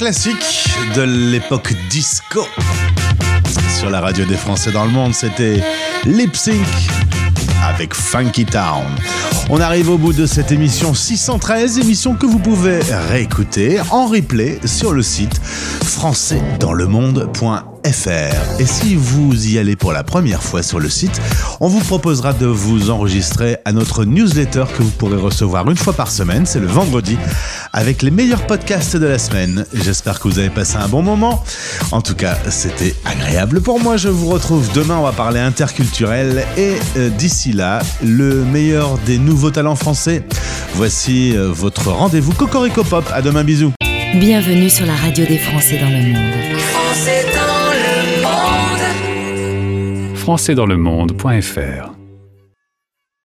classique 0.00 0.66
de 0.94 1.02
l'époque 1.02 1.74
disco. 1.90 2.46
Sur 3.78 3.90
la 3.90 4.00
radio 4.00 4.24
des 4.24 4.38
Français 4.38 4.72
dans 4.72 4.86
le 4.86 4.90
monde, 4.90 5.12
c'était 5.12 5.62
Lip 6.06 6.34
Sync 6.34 6.66
avec 7.62 7.92
Funky 7.92 8.46
Town. 8.46 8.86
On 9.50 9.60
arrive 9.60 9.90
au 9.90 9.98
bout 9.98 10.14
de 10.14 10.24
cette 10.24 10.52
émission 10.52 10.94
613, 10.94 11.80
émission 11.80 12.14
que 12.14 12.24
vous 12.24 12.38
pouvez 12.38 12.80
réécouter 13.10 13.78
en 13.90 14.06
replay 14.06 14.58
sur 14.64 14.92
le 14.92 15.02
site 15.02 15.38
françaisdanslemonde.fr. 15.84 17.69
Et 17.84 18.66
si 18.66 18.94
vous 18.94 19.48
y 19.48 19.58
allez 19.58 19.74
pour 19.74 19.92
la 19.92 20.04
première 20.04 20.42
fois 20.42 20.62
sur 20.62 20.78
le 20.78 20.90
site, 20.90 21.20
on 21.60 21.68
vous 21.68 21.80
proposera 21.80 22.32
de 22.32 22.46
vous 22.46 22.90
enregistrer 22.90 23.56
à 23.64 23.72
notre 23.72 24.04
newsletter 24.04 24.64
que 24.76 24.82
vous 24.82 24.90
pourrez 24.90 25.16
recevoir 25.16 25.68
une 25.70 25.76
fois 25.76 25.92
par 25.92 26.10
semaine, 26.10 26.46
c'est 26.46 26.60
le 26.60 26.66
vendredi, 26.66 27.16
avec 27.72 28.02
les 28.02 28.10
meilleurs 28.10 28.46
podcasts 28.46 28.96
de 28.96 29.06
la 29.06 29.18
semaine. 29.18 29.64
J'espère 29.72 30.20
que 30.20 30.28
vous 30.28 30.38
avez 30.38 30.50
passé 30.50 30.76
un 30.76 30.88
bon 30.88 31.02
moment. 31.02 31.42
En 31.90 32.00
tout 32.02 32.14
cas, 32.14 32.36
c'était 32.50 32.94
agréable 33.04 33.60
pour 33.60 33.80
moi. 33.80 33.96
Je 33.96 34.08
vous 34.08 34.28
retrouve 34.28 34.70
demain, 34.72 34.98
on 34.98 35.04
va 35.04 35.12
parler 35.12 35.40
interculturel 35.40 36.44
et 36.56 36.74
euh, 36.96 37.08
d'ici 37.08 37.52
là, 37.52 37.80
le 38.02 38.44
meilleur 38.44 38.98
des 39.06 39.18
nouveaux 39.18 39.50
talents 39.50 39.76
français. 39.76 40.22
Voici 40.74 41.36
euh, 41.36 41.48
votre 41.50 41.88
rendez-vous 41.90 42.32
Cocorico 42.32 42.84
Pop. 42.84 43.04
À 43.12 43.22
demain, 43.22 43.42
bisous. 43.42 43.72
Bienvenue 44.14 44.68
sur 44.68 44.86
la 44.86 44.94
radio 44.94 45.24
des 45.24 45.38
Français 45.38 45.78
dans 45.78 45.88
le 45.88 46.12
monde. 46.12 46.58
Français 46.58 47.24
dans 47.34 47.40
le 47.40 47.52
monde. 47.52 47.59
françaisdanslemonde.fr 50.30 51.99